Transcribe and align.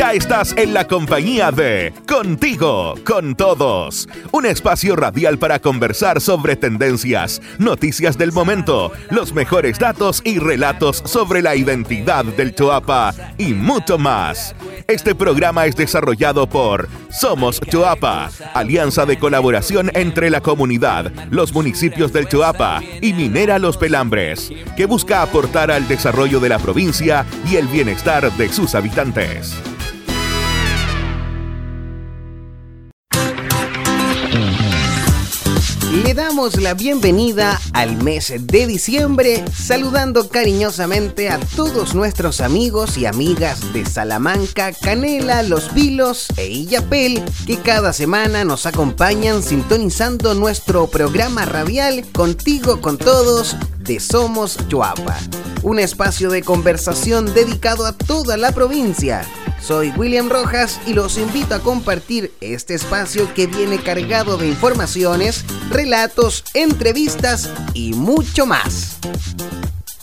Ya 0.00 0.14
estás 0.14 0.54
en 0.56 0.72
la 0.72 0.86
compañía 0.86 1.52
de 1.52 1.92
Contigo, 2.08 2.94
con 3.04 3.34
todos. 3.36 4.08
Un 4.32 4.46
espacio 4.46 4.96
radial 4.96 5.38
para 5.38 5.58
conversar 5.58 6.22
sobre 6.22 6.56
tendencias, 6.56 7.42
noticias 7.58 8.16
del 8.16 8.32
momento, 8.32 8.92
los 9.10 9.34
mejores 9.34 9.78
datos 9.78 10.22
y 10.24 10.38
relatos 10.38 11.02
sobre 11.04 11.42
la 11.42 11.54
identidad 11.54 12.24
del 12.24 12.54
Choapa 12.54 13.12
y 13.36 13.52
mucho 13.52 13.98
más. 13.98 14.54
Este 14.88 15.14
programa 15.14 15.66
es 15.66 15.76
desarrollado 15.76 16.48
por 16.48 16.88
Somos 17.10 17.60
Choapa, 17.60 18.30
alianza 18.54 19.04
de 19.04 19.18
colaboración 19.18 19.90
entre 19.92 20.30
la 20.30 20.40
comunidad, 20.40 21.12
los 21.28 21.52
municipios 21.52 22.10
del 22.10 22.26
Choapa 22.26 22.80
y 23.02 23.12
Minera 23.12 23.58
Los 23.58 23.76
Pelambres, 23.76 24.50
que 24.78 24.86
busca 24.86 25.20
aportar 25.20 25.70
al 25.70 25.86
desarrollo 25.88 26.40
de 26.40 26.48
la 26.48 26.58
provincia 26.58 27.26
y 27.46 27.56
el 27.56 27.68
bienestar 27.68 28.32
de 28.32 28.48
sus 28.48 28.74
habitantes. 28.74 29.60
Le 36.10 36.14
damos 36.14 36.60
la 36.60 36.74
bienvenida 36.74 37.60
al 37.72 38.02
mes 38.02 38.34
de 38.36 38.66
diciembre, 38.66 39.44
saludando 39.54 40.28
cariñosamente 40.28 41.28
a 41.28 41.38
todos 41.38 41.94
nuestros 41.94 42.40
amigos 42.40 42.98
y 42.98 43.06
amigas 43.06 43.72
de 43.72 43.86
Salamanca, 43.86 44.72
Canela, 44.72 45.44
Los 45.44 45.72
Vilos 45.72 46.26
e 46.36 46.48
Illapel, 46.48 47.22
que 47.46 47.58
cada 47.58 47.92
semana 47.92 48.42
nos 48.42 48.66
acompañan 48.66 49.44
sintonizando 49.44 50.34
nuestro 50.34 50.88
programa 50.88 51.44
radial 51.44 52.04
Contigo 52.10 52.80
con 52.80 52.98
Todos 52.98 53.54
de 53.78 54.00
Somos 54.00 54.58
Chuapa, 54.66 55.16
un 55.62 55.78
espacio 55.78 56.28
de 56.28 56.42
conversación 56.42 57.32
dedicado 57.34 57.86
a 57.86 57.92
toda 57.92 58.36
la 58.36 58.50
provincia 58.50 59.24
soy 59.60 59.90
William 59.96 60.28
Rojas 60.28 60.80
y 60.86 60.94
los 60.94 61.18
invito 61.18 61.54
a 61.54 61.60
compartir 61.60 62.32
este 62.40 62.74
espacio 62.74 63.32
que 63.34 63.46
viene 63.46 63.78
cargado 63.82 64.36
de 64.36 64.48
informaciones, 64.48 65.44
relatos, 65.70 66.44
entrevistas 66.54 67.50
y 67.74 67.92
mucho 67.92 68.46
más. 68.46 68.98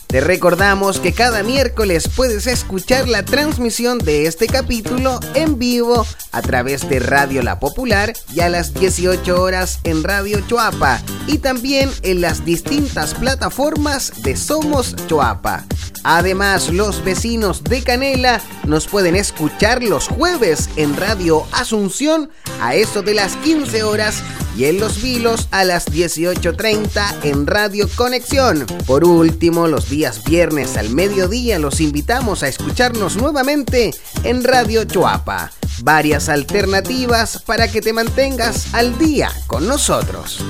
Te 0.08 0.22
recordamos 0.22 1.00
que 1.00 1.12
cada 1.12 1.42
miércoles 1.42 2.08
puedes 2.08 2.46
escuchar 2.46 3.06
la 3.08 3.26
transmisión 3.26 3.98
de 3.98 4.24
este 4.24 4.46
capítulo 4.46 5.20
en 5.34 5.58
vivo 5.58 6.06
a 6.32 6.40
través 6.40 6.88
de 6.88 6.98
Radio 6.98 7.42
La 7.42 7.60
Popular 7.60 8.14
y 8.32 8.40
a 8.40 8.48
las 8.48 8.72
18 8.72 9.38
horas 9.38 9.80
en 9.84 10.02
Radio 10.02 10.40
Choapa 10.46 11.02
y 11.26 11.38
también 11.38 11.90
en 12.02 12.22
las 12.22 12.46
distintas 12.46 13.12
plataformas 13.12 14.22
de 14.22 14.34
Somos 14.34 14.96
Choapa. 15.08 15.66
Además, 16.04 16.70
los 16.70 17.04
vecinos 17.04 17.62
de 17.62 17.82
Canela 17.82 18.40
nos 18.64 18.86
pueden 18.86 19.14
escuchar 19.14 19.82
los 19.82 20.08
jueves 20.08 20.70
en 20.76 20.96
Radio 20.96 21.44
Asunción 21.52 22.30
a 22.62 22.74
eso 22.74 23.02
de 23.02 23.12
las 23.12 23.36
15 23.36 23.82
horas 23.82 24.22
y 24.58 24.64
en 24.64 24.80
Los 24.80 25.00
Vilos 25.00 25.46
a 25.52 25.62
las 25.62 25.86
18.30 25.86 27.22
en 27.22 27.46
Radio 27.46 27.88
Conexión. 27.94 28.66
Por 28.86 29.04
último, 29.04 29.68
los 29.68 29.88
días 29.88 30.24
viernes 30.24 30.76
al 30.76 30.90
mediodía 30.90 31.60
los 31.60 31.80
invitamos 31.80 32.42
a 32.42 32.48
escucharnos 32.48 33.16
nuevamente 33.16 33.94
en 34.24 34.42
Radio 34.42 34.82
Choapa. 34.82 35.52
Varias 35.82 36.28
alternativas 36.28 37.40
para 37.42 37.70
que 37.70 37.80
te 37.80 37.92
mantengas 37.92 38.74
al 38.74 38.98
día 38.98 39.30
con 39.46 39.68
nosotros. 39.68 40.40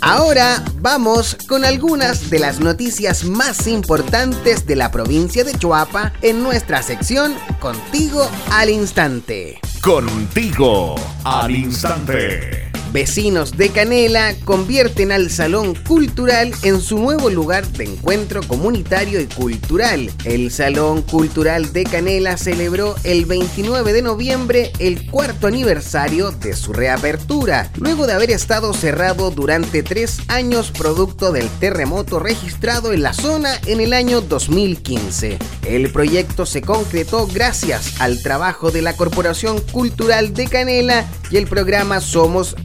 Ahora 0.00 0.64
vamos 0.76 1.36
con 1.48 1.64
algunas 1.64 2.30
de 2.30 2.38
las 2.38 2.60
noticias 2.60 3.24
más 3.24 3.66
importantes 3.66 4.66
de 4.66 4.76
la 4.76 4.92
provincia 4.92 5.42
de 5.42 5.58
Choapa 5.58 6.12
en 6.22 6.44
nuestra 6.44 6.80
sección 6.84 7.34
Contigo 7.58 8.30
al 8.52 8.70
Instante. 8.70 9.60
Contigo 9.80 10.94
al 11.24 11.50
instante. 11.50 12.69
Vecinos 12.92 13.56
de 13.56 13.68
Canela 13.68 14.34
convierten 14.44 15.12
al 15.12 15.30
Salón 15.30 15.76
Cultural 15.76 16.52
en 16.62 16.80
su 16.80 16.98
nuevo 16.98 17.30
lugar 17.30 17.64
de 17.68 17.84
encuentro 17.84 18.42
comunitario 18.42 19.20
y 19.20 19.26
cultural. 19.26 20.10
El 20.24 20.50
Salón 20.50 21.02
Cultural 21.02 21.72
de 21.72 21.84
Canela 21.84 22.36
celebró 22.36 22.96
el 23.04 23.26
29 23.26 23.92
de 23.92 24.02
noviembre 24.02 24.72
el 24.80 25.08
cuarto 25.08 25.46
aniversario 25.46 26.32
de 26.32 26.54
su 26.54 26.72
reapertura, 26.72 27.70
luego 27.76 28.08
de 28.08 28.14
haber 28.14 28.32
estado 28.32 28.74
cerrado 28.74 29.30
durante 29.30 29.84
tres 29.84 30.18
años 30.26 30.72
producto 30.72 31.30
del 31.30 31.48
terremoto 31.60 32.18
registrado 32.18 32.92
en 32.92 33.02
la 33.02 33.12
zona 33.12 33.52
en 33.66 33.80
el 33.80 33.92
año 33.92 34.20
2015. 34.20 35.38
El 35.64 35.92
proyecto 35.92 36.44
se 36.44 36.62
concretó 36.62 37.28
gracias 37.28 38.00
al 38.00 38.20
trabajo 38.22 38.72
de 38.72 38.82
la 38.82 38.96
Corporación 38.96 39.60
Cultural 39.60 40.34
de 40.34 40.48
Canela 40.48 41.06
y 41.30 41.36
el 41.36 41.46
programa 41.46 42.00
Somos 42.00 42.56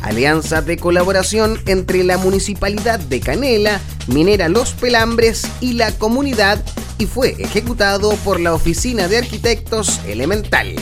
Alianza 0.00 0.62
de 0.62 0.76
colaboración 0.76 1.58
entre 1.66 2.04
la 2.04 2.18
Municipalidad 2.18 3.00
de 3.00 3.18
Canela, 3.18 3.80
Minera 4.06 4.48
Los 4.48 4.72
Pelambres 4.72 5.42
y 5.60 5.72
la 5.72 5.90
comunidad 5.90 6.62
y 6.98 7.06
fue 7.06 7.34
ejecutado 7.38 8.12
por 8.24 8.38
la 8.38 8.54
Oficina 8.54 9.08
de 9.08 9.18
Arquitectos 9.18 10.00
Elemental. 10.06 10.76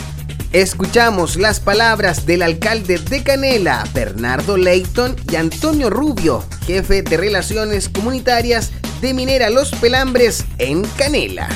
Escuchamos 0.53 1.37
las 1.37 1.61
palabras 1.61 2.27
del 2.27 2.43
alcalde 2.43 2.99
de 2.99 3.23
Canela, 3.23 3.89
Bernardo 3.95 4.59
Leighton, 4.59 5.17
y 5.31 5.37
Antonio 5.37 5.89
Rubio, 5.89 6.45
jefe 6.67 7.03
de 7.03 7.17
Relaciones 7.17 7.89
Comunitarias 7.89 8.71
de 9.01 9.15
Minera 9.15 9.49
Los 9.49 9.71
Pelambres 9.71 10.45
en 10.59 10.83
Canela. 10.99 11.49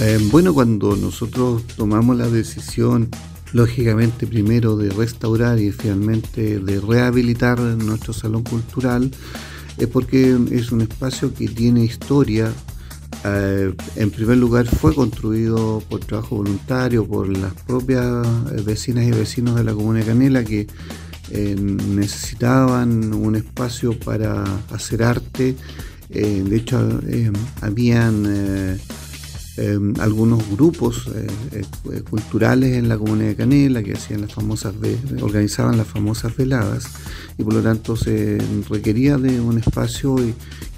Eh, 0.00 0.20
bueno, 0.30 0.54
cuando 0.54 0.94
nosotros 0.94 1.64
tomamos 1.76 2.16
la 2.16 2.28
decisión 2.28 3.10
lógicamente 3.52 4.26
primero 4.26 4.76
de 4.76 4.90
restaurar 4.90 5.58
y 5.58 5.72
finalmente 5.72 6.58
de 6.58 6.80
rehabilitar 6.80 7.60
nuestro 7.60 8.12
salón 8.12 8.42
cultural, 8.42 9.10
es 9.78 9.86
porque 9.86 10.36
es 10.50 10.72
un 10.72 10.82
espacio 10.82 11.32
que 11.32 11.48
tiene 11.48 11.84
historia. 11.84 12.52
Eh, 13.24 13.72
en 13.96 14.10
primer 14.10 14.36
lugar 14.36 14.66
fue 14.66 14.94
construido 14.94 15.82
por 15.88 16.00
trabajo 16.00 16.36
voluntario, 16.36 17.06
por 17.06 17.28
las 17.28 17.54
propias 17.54 18.26
eh, 18.52 18.62
vecinas 18.64 19.04
y 19.04 19.10
vecinos 19.10 19.56
de 19.56 19.64
la 19.64 19.72
comuna 19.72 20.00
de 20.00 20.06
Canela 20.06 20.44
que 20.44 20.66
eh, 21.30 21.56
necesitaban 21.58 23.12
un 23.14 23.36
espacio 23.36 23.98
para 23.98 24.44
hacer 24.70 25.02
arte. 25.02 25.56
de 26.08 26.56
hecho, 26.56 27.00
habían 27.60 28.78
Em, 29.60 29.92
algunos 29.98 30.48
grupos 30.48 31.08
eh, 31.08 31.26
eh, 31.92 32.02
culturales 32.08 32.76
en 32.76 32.88
la 32.88 32.96
comunidad 32.96 33.30
de 33.30 33.34
Canela 33.34 33.82
que 33.82 33.94
hacían 33.94 34.20
las 34.20 34.32
famosas 34.32 34.72
organizaban 35.20 35.76
las 35.76 35.88
famosas 35.88 36.36
veladas 36.36 36.84
y 37.36 37.42
por 37.42 37.54
lo 37.54 37.60
tanto 37.60 37.96
se 37.96 38.38
requería 38.70 39.18
de 39.18 39.40
un 39.40 39.58
espacio 39.58 40.14
y, 40.20 40.32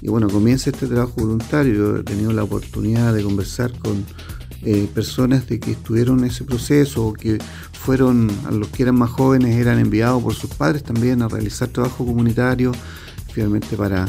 bueno 0.07 0.27
comienza 0.29 0.71
este 0.71 0.87
trabajo 0.87 1.13
voluntario. 1.17 1.73
Yo 1.75 1.97
he 1.97 2.03
tenido 2.03 2.33
la 2.33 2.43
oportunidad 2.43 3.13
de 3.13 3.21
conversar 3.21 3.71
con 3.77 4.03
eh, 4.63 4.89
personas 4.91 5.47
de 5.47 5.59
que 5.59 5.71
estuvieron 5.73 6.19
en 6.19 6.25
ese 6.25 6.43
proceso 6.43 7.05
o 7.05 7.13
que 7.13 7.37
fueron 7.73 8.31
a 8.47 8.51
los 8.51 8.69
que 8.69 8.81
eran 8.81 8.95
más 8.95 9.11
jóvenes 9.11 9.57
eran 9.57 9.77
enviados 9.77 10.23
por 10.23 10.33
sus 10.33 10.49
padres 10.55 10.81
también 10.81 11.21
a 11.21 11.27
realizar 11.27 11.67
trabajo 11.67 12.03
comunitario 12.03 12.71
finalmente 13.33 13.75
para 13.77 14.07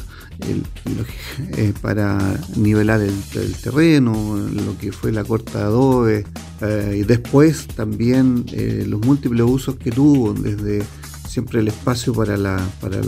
eh, 1.57 1.73
para 1.81 2.19
nivelar 2.57 3.01
el, 3.01 3.55
terreno, 3.63 4.37
lo 4.37 4.77
que 4.79 4.91
fue 4.93 5.13
la 5.13 5.25
corta 5.25 5.59
de 5.59 5.65
adobe, 5.65 6.25
eh, 6.61 6.97
y 7.01 7.03
después 7.05 7.67
también 7.69 8.45
eh, 8.53 8.85
los 8.89 9.01
múltiples 9.01 9.47
usos 9.47 9.77
que 9.77 9.91
tuvo, 9.91 10.33
desde 10.33 10.83
siempre 11.29 11.61
el 11.61 11.69
espacio 11.69 12.13
para, 12.13 12.37
la, 12.37 12.57
para, 12.81 13.01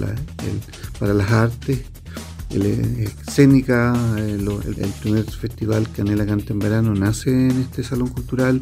para 0.98 1.14
las 1.14 1.30
artes, 1.30 1.80
escénica, 2.50 3.94
el, 4.16 4.48
primer 5.02 5.24
festival 5.24 5.88
Canela 5.90 6.24
Canta 6.24 6.52
en 6.52 6.60
Verano 6.60 6.94
nace 6.94 7.30
en 7.30 7.62
este 7.62 7.82
salón 7.82 8.08
cultural, 8.08 8.60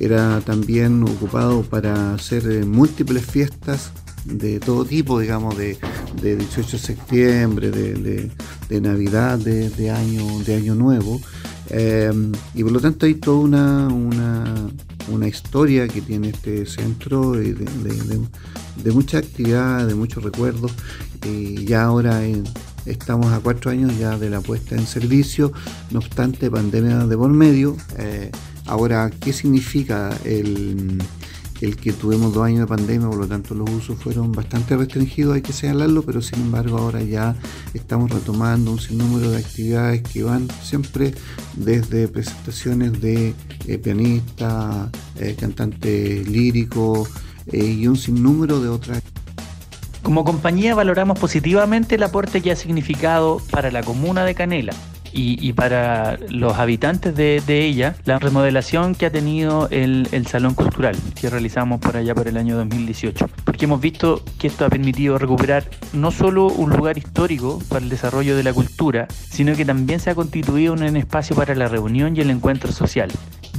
era 0.00 0.40
también 0.40 1.02
ocupado 1.02 1.62
para 1.62 2.14
hacer 2.14 2.64
múltiples 2.64 3.26
fiestas 3.26 3.92
de 4.24 4.60
todo 4.60 4.84
tipo, 4.84 5.20
digamos, 5.20 5.56
de, 5.56 5.76
18 6.20 6.70
de 6.70 6.78
septiembre, 6.78 7.70
de, 7.70 8.80
Navidad, 8.80 9.38
de, 9.38 9.90
año, 9.90 10.40
de 10.40 10.54
año 10.54 10.74
Nuevo. 10.74 11.20
Em, 11.70 12.32
y 12.54 12.62
por 12.62 12.72
lo 12.72 12.80
tanto 12.80 13.06
hay 13.06 13.14
toda 13.14 13.38
una, 13.38 13.88
una, 15.08 15.28
historia 15.28 15.88
que 15.88 16.02
tiene 16.02 16.28
este 16.28 16.66
centro 16.66 17.32
de, 17.32 18.92
mucha 18.92 19.18
actividad, 19.18 19.86
de 19.86 19.94
muchos 19.94 20.22
recuerdos. 20.22 20.72
Y 21.26 21.64
ya 21.64 21.84
ahora 21.84 22.20
estamos 22.86 23.32
a 23.32 23.40
cuatro 23.40 23.70
años 23.70 23.98
ya 23.98 24.18
de 24.18 24.28
la 24.28 24.40
puesta 24.40 24.74
en 24.74 24.86
servicio, 24.86 25.52
no 25.90 26.00
obstante 26.00 26.50
pandemia 26.50 27.06
de 27.06 27.16
por 27.16 27.30
medio. 27.30 27.76
Eh, 27.98 28.30
ahora, 28.66 29.10
¿qué 29.10 29.32
significa 29.32 30.10
el 30.24 30.98
el 31.64 31.76
que 31.76 31.92
tuvimos 31.92 32.34
dos 32.34 32.44
años 32.44 32.60
de 32.60 32.66
pandemia, 32.66 33.08
por 33.08 33.18
lo 33.18 33.26
tanto 33.26 33.54
los 33.54 33.68
usos 33.70 33.98
fueron 33.98 34.32
bastante 34.32 34.76
restringidos, 34.76 35.34
hay 35.34 35.42
que 35.42 35.52
señalarlo, 35.52 36.02
pero 36.02 36.20
sin 36.20 36.40
embargo 36.40 36.78
ahora 36.78 37.02
ya 37.02 37.34
estamos 37.72 38.10
retomando 38.10 38.70
un 38.70 38.78
sinnúmero 38.78 39.30
de 39.30 39.38
actividades 39.38 40.02
que 40.02 40.22
van 40.22 40.48
siempre 40.62 41.14
desde 41.54 42.08
presentaciones 42.08 43.00
de 43.00 43.34
eh, 43.66 43.78
pianista, 43.78 44.90
eh, 45.18 45.36
eh, 47.52 47.58
y 47.58 47.86
un 47.86 47.96
sinnúmero 47.96 48.60
de 48.60 48.68
otras. 48.68 49.02
Como 50.02 50.24
compañía 50.24 50.74
valoramos 50.74 51.18
positivamente 51.18 51.94
el 51.94 52.02
aporte 52.02 52.42
que 52.42 52.52
ha 52.52 52.56
significado 52.56 53.40
para 53.50 53.70
la 53.70 53.82
comuna 53.82 54.24
de 54.24 54.34
Canela 54.34 54.74
y, 55.14 55.52
para 55.52 56.18
los 56.28 56.58
habitantes 56.58 57.14
de, 57.14 57.42
ella 57.46 57.94
la 58.04 58.18
remodelación 58.18 58.94
que 58.94 59.06
ha 59.06 59.10
tenido 59.10 59.68
el, 59.70 60.08
Salón 60.26 60.54
Cultural 60.54 60.96
que 61.20 61.30
realizamos 61.30 61.80
por 61.80 61.96
allá 61.96 62.14
por 62.14 62.26
el 62.26 62.36
año 62.36 62.56
2018. 62.56 63.28
Porque 63.44 63.66
hemos 63.66 63.80
visto 63.80 64.22
que 64.38 64.48
esto 64.48 64.64
ha 64.64 64.68
permitido 64.68 65.18
recuperar 65.18 65.64
no 65.92 66.10
solo 66.10 66.46
un 66.48 66.70
lugar 66.70 66.98
histórico 66.98 67.62
para 67.68 67.84
el 67.84 67.90
desarrollo 67.90 68.36
de 68.36 68.42
la 68.42 68.52
cultura, 68.52 69.06
sino 69.08 69.54
que 69.54 69.64
también 69.64 70.00
se 70.00 70.10
ha 70.10 70.14
constituido 70.14 70.72
un 70.72 70.82
espacio 70.96 71.36
para 71.36 71.54
la 71.54 71.68
reunión 71.68 72.16
y 72.16 72.20
el 72.20 72.30
encuentro 72.30 72.72
social 72.72 73.10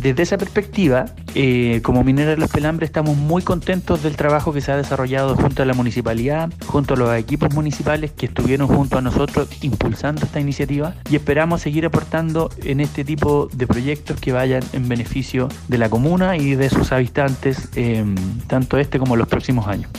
desde 0.06 0.22
esa 0.22 0.38
perspectiva, 0.38 1.06
eh, 1.34 1.82
como 1.84 2.04
Minera 2.04 2.30
de 2.30 2.38
los 2.38 2.52
Pelambres 2.52 2.90
estamos 2.90 3.18
muy 3.18 3.42
contentos 3.42 4.04
del 4.04 4.16
trabajo 4.16 4.54
que 4.54 4.62
se 4.62 4.72
ha 4.72 4.78
desarrollado 4.78 5.36
junto 5.36 5.64
a 5.64 5.66
la 5.66 5.74
municipalidad, 5.74 6.52
junto 6.68 6.94
a 6.94 6.98
los 6.98 7.16
equipos 7.16 7.52
municipales 7.56 8.12
que 8.12 8.28
estuvieron 8.28 8.68
junto 8.68 9.00
a 9.00 9.02
nosotros 9.02 9.50
impulsando 9.64 10.24
esta 10.24 10.40
iniciativa 10.40 10.94
y 11.10 11.16
esperamos 11.16 11.64
seguir 11.64 11.88
aportando 11.88 12.52
en 12.64 12.82
este 12.82 13.04
tipo 13.04 13.50
de 13.52 13.66
proyectos 13.66 14.22
que 14.22 14.32
vayan 14.32 14.62
en 14.74 14.88
beneficio 14.88 15.50
de 15.70 15.80
la 15.80 15.90
comuna 15.90 16.38
y 16.38 16.54
de 16.54 16.70
sus 16.70 16.92
habitantes, 16.92 17.70
em, 17.76 18.14
tanto 18.46 18.78
este 18.78 19.00
como 19.00 19.16
los 19.16 19.28
próximos 19.28 19.68
años. 19.68 19.90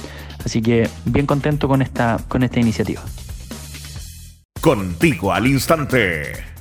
Así 0.44 0.62
que 0.62 0.88
bien 1.04 1.26
contento 1.26 1.66
con 1.66 1.82
esta, 1.82 2.18
con 2.28 2.44
esta 2.44 2.60
iniciativa. 2.60 3.02
Contigo 4.60 5.32
al 5.32 5.48
instante. 5.48 6.55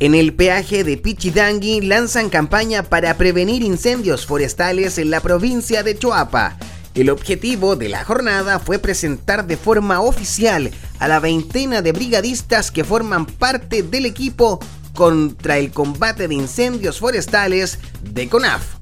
En 0.00 0.14
el 0.14 0.32
peaje 0.32 0.84
de 0.84 0.96
Pichidangui 0.96 1.80
lanzan 1.80 2.30
campaña 2.30 2.84
para 2.84 3.16
prevenir 3.16 3.64
incendios 3.64 4.26
forestales 4.26 4.96
en 4.98 5.10
la 5.10 5.20
provincia 5.20 5.82
de 5.82 5.98
Choapa. 5.98 6.56
El 6.94 7.10
objetivo 7.10 7.74
de 7.74 7.88
la 7.88 8.04
jornada 8.04 8.60
fue 8.60 8.78
presentar 8.78 9.48
de 9.48 9.56
forma 9.56 10.00
oficial 10.00 10.70
a 11.00 11.08
la 11.08 11.18
veintena 11.18 11.82
de 11.82 11.90
brigadistas 11.90 12.70
que 12.70 12.84
forman 12.84 13.26
parte 13.26 13.82
del 13.82 14.06
equipo 14.06 14.60
contra 14.94 15.58
el 15.58 15.72
combate 15.72 16.28
de 16.28 16.34
incendios 16.34 17.00
forestales 17.00 17.80
de 18.00 18.28
CONAF. 18.28 18.76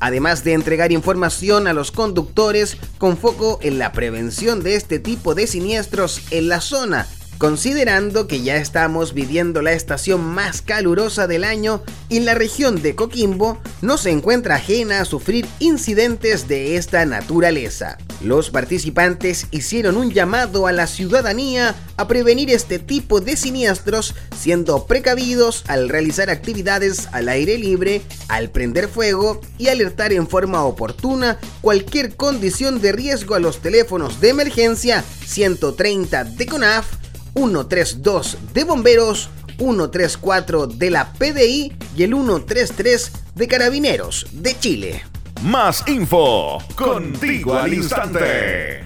Además 0.00 0.44
de 0.44 0.54
entregar 0.54 0.92
información 0.92 1.66
a 1.66 1.74
los 1.74 1.90
conductores 1.90 2.78
con 2.96 3.18
foco 3.18 3.58
en 3.60 3.78
la 3.78 3.92
prevención 3.92 4.62
de 4.62 4.76
este 4.76 4.98
tipo 4.98 5.34
de 5.34 5.46
siniestros 5.46 6.22
en 6.30 6.48
la 6.48 6.62
zona 6.62 7.06
Considerando 7.38 8.28
que 8.28 8.42
ya 8.42 8.56
estamos 8.56 9.12
viviendo 9.12 9.60
la 9.60 9.72
estación 9.72 10.24
más 10.24 10.62
calurosa 10.62 11.26
del 11.26 11.42
año 11.42 11.82
y 12.08 12.20
la 12.20 12.34
región 12.34 12.80
de 12.80 12.94
Coquimbo 12.94 13.58
no 13.82 13.98
se 13.98 14.10
encuentra 14.10 14.54
ajena 14.54 15.00
a 15.00 15.04
sufrir 15.04 15.46
incidentes 15.58 16.46
de 16.46 16.76
esta 16.76 17.04
naturaleza. 17.06 17.98
Los 18.22 18.50
participantes 18.50 19.48
hicieron 19.50 19.96
un 19.96 20.12
llamado 20.12 20.68
a 20.68 20.72
la 20.72 20.86
ciudadanía 20.86 21.74
a 21.96 22.06
prevenir 22.06 22.50
este 22.50 22.78
tipo 22.78 23.20
de 23.20 23.36
siniestros 23.36 24.14
siendo 24.38 24.86
precavidos 24.86 25.64
al 25.66 25.88
realizar 25.88 26.30
actividades 26.30 27.08
al 27.12 27.28
aire 27.28 27.58
libre, 27.58 28.02
al 28.28 28.50
prender 28.50 28.88
fuego 28.88 29.40
y 29.58 29.68
alertar 29.68 30.12
en 30.12 30.28
forma 30.28 30.64
oportuna 30.64 31.38
cualquier 31.60 32.14
condición 32.14 32.80
de 32.80 32.92
riesgo 32.92 33.34
a 33.34 33.40
los 33.40 33.58
teléfonos 33.58 34.20
de 34.20 34.28
emergencia 34.30 35.04
130 35.26 36.24
de 36.24 36.46
CONAF 36.46 36.86
132 37.34 38.38
de 38.52 38.64
Bomberos, 38.64 39.30
134 39.58 40.66
de 40.66 40.90
la 40.90 41.12
PDI 41.12 41.72
y 41.96 42.02
el 42.02 42.10
133 42.10 43.12
de 43.34 43.48
Carabineros 43.48 44.26
de 44.32 44.58
Chile. 44.58 45.04
Más 45.42 45.84
info 45.88 46.58
contigo 46.74 47.54
al 47.54 47.74
instante. 47.74 48.84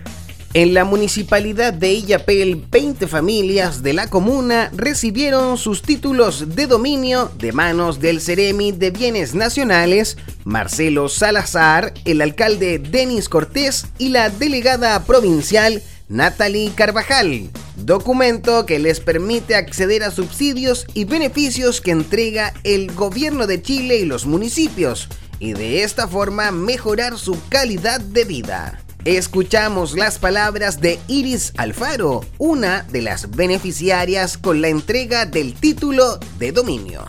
En 0.55 0.73
la 0.73 0.85
municipalidad 0.85 1.75
de 1.75 1.93
Illapel, 1.93 2.65
20 2.71 3.06
familias 3.06 3.83
de 3.83 3.93
la 3.93 4.09
comuna 4.09 4.71
recibieron 4.75 5.59
sus 5.59 5.83
títulos 5.83 6.56
de 6.56 6.67
dominio 6.67 7.31
de 7.37 7.53
manos 7.53 8.01
del 8.01 8.23
Ceremi 8.23 8.73
de 8.73 8.91
Bienes 8.91 9.35
Nacionales, 9.35 10.17
Marcelo 10.44 11.11
Salazar, 11.11 11.93
el 12.06 12.23
alcalde 12.23 12.79
Denis 12.79 13.29
Cortés 13.29 13.87
y 13.99 14.09
la 14.09 14.31
delegada 14.31 15.05
provincial 15.05 15.83
Natalie 16.09 16.73
Carvajal, 16.75 17.51
documento 17.85 18.67
que 18.67 18.79
les 18.79 19.01
permite 19.01 19.55
acceder 19.55 20.03
a 20.03 20.11
subsidios 20.11 20.87
y 20.95 21.05
beneficios 21.05 21.81
que 21.81 21.93
entrega 21.93 22.53
el 22.65 22.93
gobierno 22.93 23.47
de 23.47 23.63
Chile 23.63 23.97
y 23.99 24.05
los 24.05 24.27
municipios, 24.27 25.09
y 25.39 25.53
de 25.53 25.83
esta 25.83 26.09
forma 26.09 26.51
mejorar 26.51 27.19
su 27.19 27.39
calidad 27.49 28.01
de 28.01 28.25
vida. 28.25 28.81
Escuchamos 29.05 29.97
las 29.97 30.19
palabras 30.19 30.81
de 30.81 30.99
Iris 31.07 31.53
Alfaro, 31.57 32.25
una 32.39 32.83
de 32.83 33.03
las 33.03 33.31
beneficiarias 33.31 34.37
con 34.37 34.61
la 34.61 34.69
entrega 34.69 35.25
del 35.25 35.55
título 35.55 36.19
de 36.39 36.53
dominio. 36.53 37.05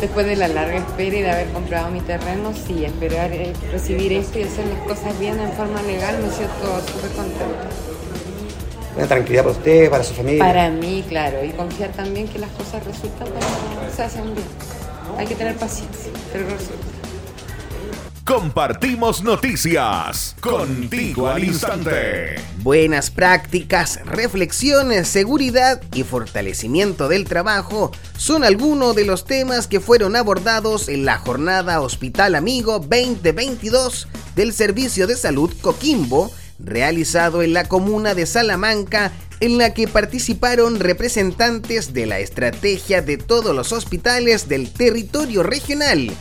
Después 0.00 0.24
de 0.24 0.36
la 0.36 0.48
larga 0.48 0.78
espera 0.78 1.16
y 1.16 1.22
de 1.22 1.30
haber 1.30 1.48
comprado 1.52 1.90
mi 1.90 2.00
terreno, 2.00 2.54
sí, 2.66 2.84
esperar 2.84 3.32
eh, 3.32 3.52
recibir 3.72 4.12
esto 4.12 4.38
y 4.38 4.44
hacer 4.44 4.66
las 4.66 4.78
cosas 4.86 5.18
bien 5.18 5.38
en 5.38 5.52
forma 5.52 5.82
legal, 5.82 6.22
me 6.22 6.30
siento 6.30 6.80
súper 6.86 7.10
contenta 7.10 7.91
una 8.96 9.06
tranquilidad 9.06 9.44
para 9.44 9.56
usted, 9.56 9.90
para 9.90 10.04
su 10.04 10.14
familia. 10.14 10.44
Para 10.44 10.70
mí, 10.70 11.04
claro, 11.08 11.44
y 11.44 11.50
confiar 11.50 11.92
también 11.92 12.28
que 12.28 12.38
las 12.38 12.50
cosas 12.50 12.84
resultan 12.84 13.28
cuando 13.28 13.94
se 13.94 14.02
hacen 14.02 14.34
bien. 14.34 14.46
Hay 15.18 15.26
que 15.26 15.34
tener 15.34 15.56
paciencia, 15.56 16.12
pero 16.32 16.44
resulta. 16.44 16.92
Compartimos 18.24 19.24
noticias 19.24 20.36
contigo 20.40 21.26
al 21.26 21.42
instante. 21.42 22.36
Buenas 22.62 23.10
prácticas, 23.10 23.98
reflexiones, 24.06 25.08
seguridad 25.08 25.82
y 25.92 26.04
fortalecimiento 26.04 27.08
del 27.08 27.24
trabajo 27.24 27.90
son 28.16 28.44
algunos 28.44 28.94
de 28.94 29.04
los 29.04 29.24
temas 29.24 29.66
que 29.66 29.80
fueron 29.80 30.14
abordados 30.14 30.88
en 30.88 31.04
la 31.04 31.18
jornada 31.18 31.80
Hospital 31.80 32.36
Amigo 32.36 32.78
2022 32.78 34.06
del 34.36 34.52
Servicio 34.52 35.08
de 35.08 35.16
Salud 35.16 35.52
Coquimbo 35.60 36.30
realizado 36.58 37.42
en 37.42 37.52
la 37.52 37.68
comuna 37.68 38.14
de 38.14 38.26
Salamanca, 38.26 39.12
en 39.40 39.58
la 39.58 39.74
que 39.74 39.88
participaron 39.88 40.78
representantes 40.78 41.92
de 41.92 42.06
la 42.06 42.20
estrategia 42.20 43.02
de 43.02 43.16
todos 43.16 43.54
los 43.54 43.72
hospitales 43.72 44.48
del 44.48 44.72
territorio 44.72 45.42
regional, 45.42 46.12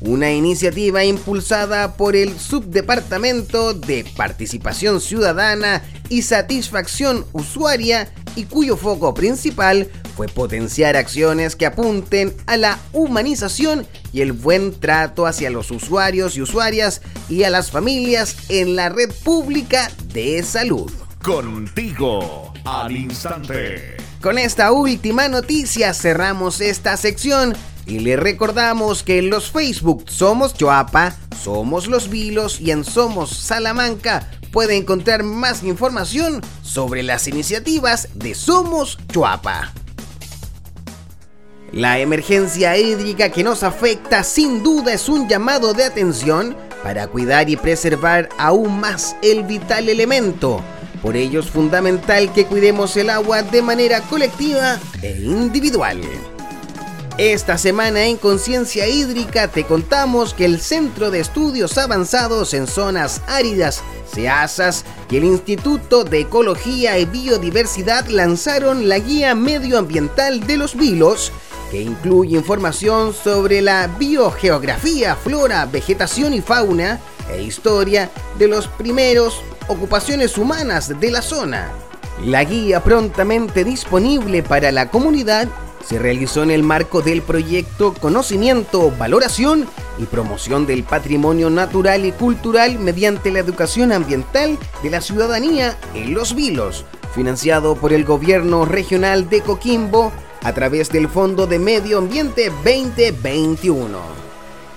una 0.00 0.32
iniciativa 0.32 1.04
impulsada 1.04 1.96
por 1.96 2.16
el 2.16 2.38
Subdepartamento 2.38 3.74
de 3.74 4.04
Participación 4.16 5.00
Ciudadana 5.00 5.82
y 6.08 6.22
Satisfacción 6.22 7.24
Usuaria 7.32 8.12
y 8.34 8.44
cuyo 8.44 8.76
foco 8.76 9.14
principal 9.14 9.88
fue 10.16 10.28
potenciar 10.28 10.96
acciones 10.96 11.56
que 11.56 11.66
apunten 11.66 12.34
a 12.46 12.56
la 12.56 12.78
humanización 12.92 13.86
y 14.12 14.20
el 14.20 14.32
buen 14.32 14.78
trato 14.78 15.26
hacia 15.26 15.50
los 15.50 15.70
usuarios 15.70 16.36
y 16.36 16.42
usuarias 16.42 17.02
y 17.28 17.44
a 17.44 17.50
las 17.50 17.70
familias 17.70 18.36
en 18.48 18.76
la 18.76 18.88
red 18.88 19.10
pública 19.24 19.90
de 20.12 20.42
salud. 20.42 20.90
Contigo 21.22 22.52
al 22.64 22.96
instante. 22.96 23.96
Con 24.20 24.38
esta 24.38 24.72
última 24.72 25.28
noticia 25.28 25.94
cerramos 25.94 26.60
esta 26.60 26.96
sección 26.96 27.54
y 27.86 28.00
le 28.00 28.16
recordamos 28.16 29.02
que 29.02 29.18
en 29.18 29.30
los 29.30 29.50
Facebook 29.50 30.04
Somos 30.08 30.54
Choapa, 30.54 31.16
Somos 31.42 31.88
Los 31.88 32.08
Vilos 32.08 32.60
y 32.60 32.70
en 32.70 32.84
Somos 32.84 33.30
Salamanca 33.30 34.30
puede 34.52 34.76
encontrar 34.76 35.24
más 35.24 35.64
información 35.64 36.40
sobre 36.62 37.02
las 37.02 37.26
iniciativas 37.26 38.08
de 38.14 38.34
Somos 38.34 38.98
Choapa. 39.12 39.72
La 41.72 41.98
emergencia 42.00 42.76
hídrica 42.76 43.30
que 43.30 43.42
nos 43.42 43.62
afecta 43.62 44.24
sin 44.24 44.62
duda 44.62 44.92
es 44.92 45.08
un 45.08 45.26
llamado 45.26 45.72
de 45.72 45.84
atención 45.84 46.54
para 46.82 47.06
cuidar 47.06 47.48
y 47.48 47.56
preservar 47.56 48.28
aún 48.36 48.78
más 48.78 49.16
el 49.22 49.44
vital 49.44 49.88
elemento. 49.88 50.62
Por 51.00 51.16
ello 51.16 51.40
es 51.40 51.48
fundamental 51.48 52.30
que 52.34 52.44
cuidemos 52.44 52.94
el 52.98 53.08
agua 53.08 53.42
de 53.42 53.62
manera 53.62 54.02
colectiva 54.02 54.78
e 55.00 55.12
individual. 55.12 55.98
Esta 57.16 57.56
semana 57.56 58.04
en 58.04 58.18
Conciencia 58.18 58.86
Hídrica 58.86 59.48
te 59.48 59.64
contamos 59.64 60.34
que 60.34 60.44
el 60.44 60.60
Centro 60.60 61.10
de 61.10 61.20
Estudios 61.20 61.78
Avanzados 61.78 62.52
en 62.52 62.66
Zonas 62.66 63.22
Áridas, 63.26 63.82
SEASAS, 64.12 64.84
y 65.10 65.16
el 65.16 65.24
Instituto 65.24 66.04
de 66.04 66.20
Ecología 66.20 66.98
y 66.98 67.06
Biodiversidad 67.06 68.06
lanzaron 68.08 68.88
la 68.88 68.98
Guía 68.98 69.34
Medioambiental 69.34 70.46
de 70.46 70.56
los 70.56 70.74
Vilos, 70.74 71.32
que 71.72 71.80
incluye 71.80 72.36
información 72.36 73.14
sobre 73.14 73.62
la 73.62 73.86
biogeografía, 73.86 75.16
flora, 75.16 75.64
vegetación 75.64 76.34
y 76.34 76.42
fauna, 76.42 77.00
e 77.30 77.42
historia 77.42 78.10
de 78.38 78.46
los 78.46 78.68
primeros 78.68 79.40
ocupaciones 79.68 80.36
humanas 80.36 81.00
de 81.00 81.10
la 81.10 81.22
zona. 81.22 81.72
La 82.22 82.44
guía 82.44 82.84
prontamente 82.84 83.64
disponible 83.64 84.42
para 84.42 84.70
la 84.70 84.90
comunidad 84.90 85.48
se 85.82 85.98
realizó 85.98 86.42
en 86.42 86.50
el 86.50 86.62
marco 86.62 87.00
del 87.00 87.22
proyecto 87.22 87.94
Conocimiento, 87.94 88.92
Valoración 88.98 89.66
y 89.98 90.04
Promoción 90.04 90.66
del 90.66 90.84
Patrimonio 90.84 91.48
Natural 91.48 92.04
y 92.04 92.12
Cultural 92.12 92.78
mediante 92.80 93.32
la 93.32 93.38
educación 93.38 93.92
ambiental 93.92 94.58
de 94.82 94.90
la 94.90 95.00
ciudadanía 95.00 95.78
en 95.94 96.12
Los 96.12 96.34
Vilos, 96.34 96.84
financiado 97.14 97.76
por 97.76 97.94
el 97.94 98.04
Gobierno 98.04 98.66
Regional 98.66 99.30
de 99.30 99.40
Coquimbo 99.40 100.12
a 100.42 100.52
través 100.52 100.90
del 100.90 101.08
Fondo 101.08 101.46
de 101.46 101.58
Medio 101.58 101.98
Ambiente 101.98 102.50
2021. 102.64 103.98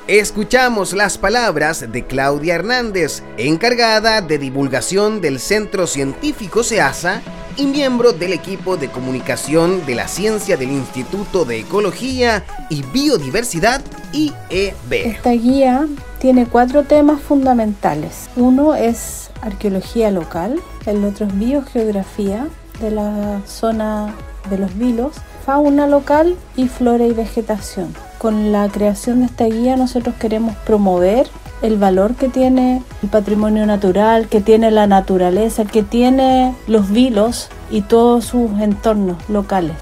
Escuchamos 0.08 0.94
las 0.94 1.18
palabras 1.18 1.92
de 1.92 2.06
Claudia 2.06 2.56
Hernández, 2.56 3.24
encargada 3.38 4.22
de 4.22 4.38
divulgación 4.38 5.20
del 5.20 5.40
Centro 5.40 5.88
Científico 5.88 6.64
SEASA 6.64 7.24
y 7.58 7.66
miembro 7.66 8.12
del 8.12 8.34
equipo 8.34 8.78
de 8.78 8.90
comunicación 8.90 9.84
de 9.88 9.96
la 9.96 10.08
ciencia 10.08 10.58
del 10.58 10.72
Instituto 10.72 11.46
de 11.46 11.62
Ecología 11.62 12.44
y 12.70 12.84
Biodiversidad 12.84 13.82
IEB. 14.12 14.92
Esta 14.92 15.32
guía 15.32 15.88
tiene 16.20 16.46
cuatro 16.46 16.84
temas 16.84 17.22
fundamentales. 17.22 18.30
Uno 18.36 18.76
es 18.76 19.32
arqueología 19.42 20.12
local, 20.12 20.62
el 20.86 21.04
otro 21.04 21.26
es 21.26 21.40
biogeografía 21.40 22.48
de 22.80 22.92
la 22.92 23.42
zona 23.48 24.14
de 24.50 24.58
los 24.60 24.78
vilos, 24.78 25.16
fauna 25.46 25.86
local 25.86 26.36
y 26.56 26.68
flora 26.68 27.06
y 27.06 27.14
vegetación. 27.14 27.94
Con 28.18 28.52
la 28.52 28.68
creación 28.70 29.20
de 29.20 29.28
esta 29.28 29.46
guía 29.46 29.76
nosotros 29.76 30.16
queremos 30.16 30.56
promover 30.66 31.28
el 31.62 31.78
valor 31.78 32.16
que 32.16 32.30
tiene 32.30 32.82
el 33.04 33.10
patrimonio 33.10 33.66
natural, 33.66 34.28
que 34.28 34.42
tiene 34.42 34.72
la 34.72 34.88
naturaleza, 34.88 35.66
que 35.66 35.84
tiene 35.84 36.56
los 36.68 36.90
vilos 36.90 37.50
y 37.70 37.82
todos 37.82 38.26
sus 38.26 38.60
entornos 38.60 39.18
locales. 39.30 39.76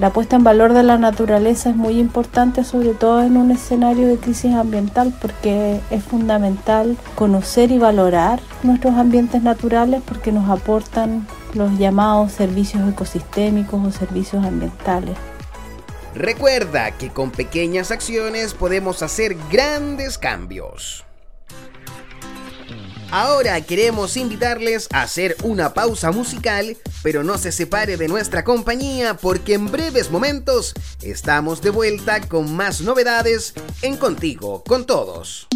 La 0.00 0.14
puesta 0.14 0.36
en 0.36 0.44
valor 0.44 0.72
de 0.72 0.82
la 0.82 0.96
naturaleza 0.96 1.68
es 1.68 1.76
muy 1.76 1.98
importante, 1.98 2.64
sobre 2.64 2.94
todo 2.94 3.22
en 3.22 3.36
un 3.36 3.50
escenario 3.50 4.08
de 4.08 4.16
crisis 4.16 4.54
ambiental, 4.54 5.12
porque 5.20 5.78
es 5.90 6.02
fundamental 6.02 6.96
conocer 7.16 7.70
y 7.70 7.76
valorar 7.76 8.40
nuestros 8.62 8.94
ambientes 8.94 9.42
naturales 9.42 10.00
porque 10.02 10.32
nos 10.32 10.48
aportan 10.48 11.26
los 11.52 11.78
llamados 11.78 12.32
servicios 12.32 12.88
ecosistémicos 12.90 13.86
o 13.86 13.90
servicios 13.92 14.42
ambientales. 14.42 15.18
Recuerda 16.14 16.92
que 16.92 17.10
con 17.10 17.30
pequeñas 17.30 17.90
acciones 17.90 18.54
podemos 18.54 19.02
hacer 19.02 19.36
grandes 19.52 20.16
cambios. 20.16 21.04
Ahora 23.12 23.60
queremos 23.60 24.16
invitarles 24.16 24.86
a 24.92 25.02
hacer 25.02 25.36
una 25.42 25.74
pausa 25.74 26.12
musical, 26.12 26.76
pero 27.02 27.24
no 27.24 27.38
se 27.38 27.50
separe 27.50 27.96
de 27.96 28.06
nuestra 28.06 28.44
compañía 28.44 29.14
porque 29.14 29.54
en 29.54 29.68
breves 29.70 30.12
momentos 30.12 30.74
estamos 31.02 31.60
de 31.60 31.70
vuelta 31.70 32.20
con 32.20 32.54
más 32.54 32.82
novedades 32.82 33.54
en 33.82 33.96
Contigo, 33.96 34.62
con 34.64 34.86
todos. 34.86 35.48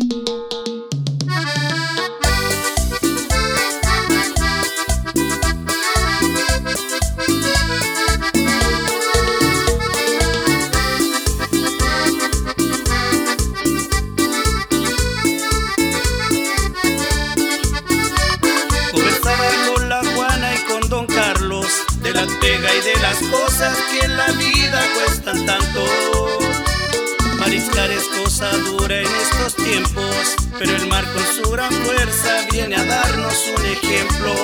Dura 28.53 29.01
en 29.01 29.07
estos 29.07 29.57
tiempos, 29.57 30.37
pero 30.59 30.77
el 30.77 30.87
mar 30.87 31.05
con 31.13 31.25
su 31.25 31.51
gran 31.51 31.73
fuerza 31.73 32.47
viene 32.51 32.77
a 32.77 32.85
darnos 32.85 33.35
un 33.57 33.65
ejemplo. 33.67 34.35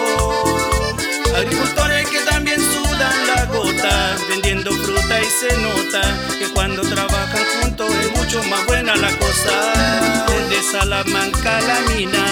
Agricultores 1.37 2.09
que 2.09 2.21
también 2.21 2.61
sudan 2.61 3.27
la 3.27 3.45
gota, 3.47 4.17
vendiendo 4.29 4.73
fruta 4.73 5.21
y 5.21 5.25
se 5.25 5.57
nota 5.59 6.01
que 6.39 6.49
cuando 6.53 6.83
trabajan 6.83 7.45
juntos 7.61 7.91
es 7.95 8.19
mucho 8.19 8.43
más 8.45 8.67
buena 8.67 8.97
la 8.97 9.11
cosa. 9.17 10.27
Desde 10.29 10.71
Salamanca 10.71 11.61
la 11.61 11.81
mina, 11.95 12.25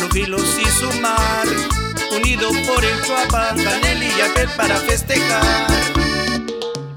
los 0.00 0.12
vilos 0.12 0.56
y 0.60 0.66
su 0.66 0.92
mar 1.00 1.46
unido 2.16 2.50
por 2.66 2.84
el 2.84 3.02
Chuapa, 3.02 3.54
Canel 3.54 4.02
y 4.02 4.10
Yapel 4.18 4.48
para 4.56 4.76
festejar. 4.76 6.07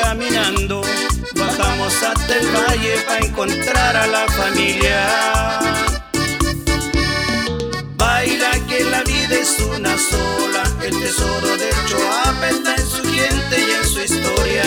caminando, 0.00 0.82
bajamos 1.34 1.94
hasta 2.02 2.36
el 2.36 2.46
valle 2.48 2.96
para 3.06 3.26
encontrar 3.26 3.96
a 3.96 4.06
la 4.06 4.26
familia. 4.28 5.60
Baila 7.96 8.50
que 8.68 8.84
la 8.84 9.02
vida 9.02 9.34
es 9.40 9.58
una 9.60 9.96
sola, 9.96 10.62
el 10.82 10.98
tesoro 11.00 11.56
de 11.56 11.70
Choapa 11.86 12.48
está 12.48 12.74
en 12.76 12.86
su 12.86 13.02
gente 13.04 13.60
y 13.60 13.70
en 13.70 13.84
su 13.84 14.00
historia. 14.00 14.64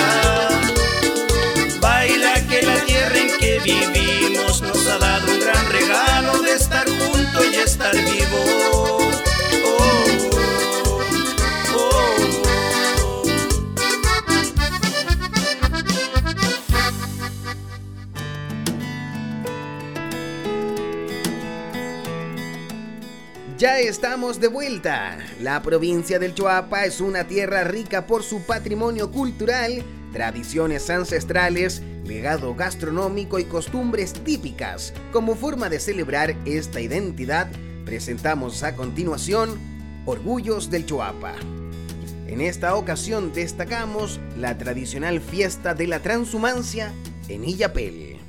Baila 1.79 2.33
que 2.47 2.61
la 2.61 2.79
tierra 2.85 3.17
en 3.17 3.37
que 3.37 3.59
vivimos 3.59 4.61
nos 4.61 4.87
ha 4.87 4.97
dado 4.97 5.31
un 5.31 5.39
gran 5.39 5.69
regalo 5.71 6.41
de 6.41 6.53
estar 6.53 6.87
juntos 6.87 7.45
y 7.51 7.55
estar 7.57 7.95
vivos. 7.95 9.00
Ya 23.61 23.77
estamos 23.77 24.39
de 24.39 24.47
vuelta. 24.47 25.19
La 25.39 25.61
provincia 25.61 26.17
del 26.17 26.33
Choapa 26.33 26.85
es 26.85 26.99
una 26.99 27.27
tierra 27.27 27.63
rica 27.63 28.07
por 28.07 28.23
su 28.23 28.41
patrimonio 28.41 29.11
cultural, 29.11 29.83
tradiciones 30.11 30.89
ancestrales, 30.89 31.83
legado 32.03 32.55
gastronómico 32.55 33.37
y 33.37 33.43
costumbres 33.43 34.13
típicas. 34.13 34.95
Como 35.11 35.35
forma 35.35 35.69
de 35.69 35.79
celebrar 35.79 36.35
esta 36.45 36.81
identidad, 36.81 37.51
presentamos 37.85 38.63
a 38.63 38.75
continuación 38.75 39.59
Orgullos 40.07 40.71
del 40.71 40.87
Choapa. 40.87 41.35
En 42.25 42.41
esta 42.41 42.73
ocasión 42.73 43.31
destacamos 43.31 44.19
la 44.39 44.57
tradicional 44.57 45.21
fiesta 45.21 45.75
de 45.75 45.85
la 45.85 45.99
transhumancia 45.99 46.91
en 47.27 47.45
Illapel. 47.45 48.20